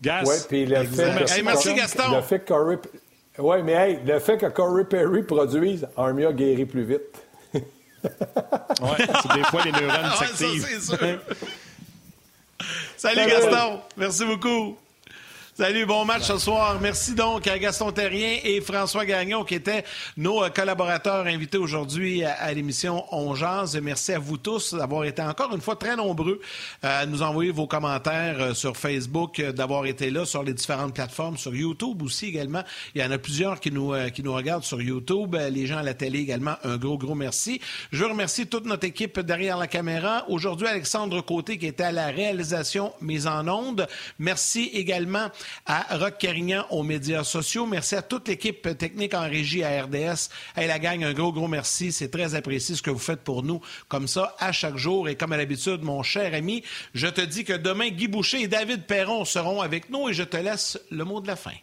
[0.01, 0.23] Gas.
[0.25, 2.15] Oui, puis le fait que- Hey, merci, Gaston.
[2.15, 2.77] Le fait que Corey...
[3.39, 7.01] Ouais, mais hey, le fait que Corey Perry produise, Armia guérit plus vite.
[8.03, 10.65] Ouais, c'est des fois, les neurones Ah ouais, ça, s'activent.
[10.69, 10.97] c'est sûr.
[12.97, 13.29] Salut Salut.
[13.31, 13.79] Gaston.
[13.97, 14.77] Merci beaucoup.
[15.57, 16.77] Salut, bon match ce soir.
[16.79, 19.83] Merci donc à Gaston Terrien et François Gagnon qui étaient
[20.15, 23.75] nos euh, collaborateurs invités aujourd'hui à, l'émission On Jase.
[23.81, 26.41] Merci à vous tous d'avoir été encore une fois très nombreux
[26.83, 30.93] euh, à nous envoyer vos commentaires euh, sur Facebook, d'avoir été là sur les différentes
[30.93, 32.61] plateformes, sur YouTube aussi également.
[32.93, 35.83] Il y en a plusieurs qui nous, qui nous regardent sur YouTube, les gens à
[35.83, 36.53] la télé également.
[36.65, 37.59] Un gros, gros merci.
[37.91, 40.23] Je veux remercier toute notre équipe derrière la caméra.
[40.27, 43.87] Aujourd'hui, Alexandre Côté qui était à la réalisation mise en onde.
[44.19, 45.31] Merci également
[45.65, 47.65] à Rock Carignan aux médias sociaux.
[47.65, 50.29] Merci à toute l'équipe technique en régie à RDS.
[50.55, 51.91] Hey, la gang, un gros, gros merci.
[51.91, 55.09] C'est très apprécié ce que vous faites pour nous, comme ça, à chaque jour.
[55.09, 56.63] Et comme à l'habitude, mon cher ami,
[56.93, 60.23] je te dis que demain, Guy Boucher et David Perron seront avec nous et je
[60.23, 61.53] te laisse le mot de la fin.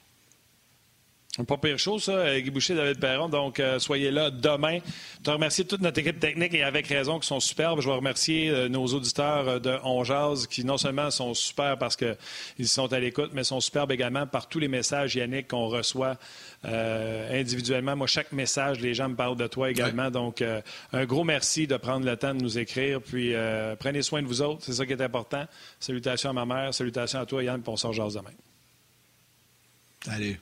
[1.43, 3.29] Pas pire chose, ça, Guy Boucher, David Perron.
[3.29, 4.79] Donc, euh, soyez là demain.
[5.27, 7.81] Je remercier toute notre équipe technique et avec raison qui sont superbes.
[7.81, 10.05] Je veux remercier euh, nos auditeurs euh, de On
[10.49, 14.49] qui non seulement sont super parce qu'ils sont à l'écoute, mais sont superbes également par
[14.49, 16.17] tous les messages, Yannick, qu'on reçoit
[16.63, 17.97] individuellement.
[17.97, 20.11] Moi, chaque message, les gens me parlent de toi également.
[20.11, 20.43] Donc,
[20.93, 23.03] un gros merci de prendre le temps de nous écrire.
[23.03, 23.35] Puis,
[23.79, 24.63] prenez soin de vous autres.
[24.65, 25.47] C'est ça qui est important.
[25.81, 26.73] Salutations à ma mère.
[26.73, 28.31] Salutations à toi, Yann, pour on sort demain.
[30.05, 30.39] Salut.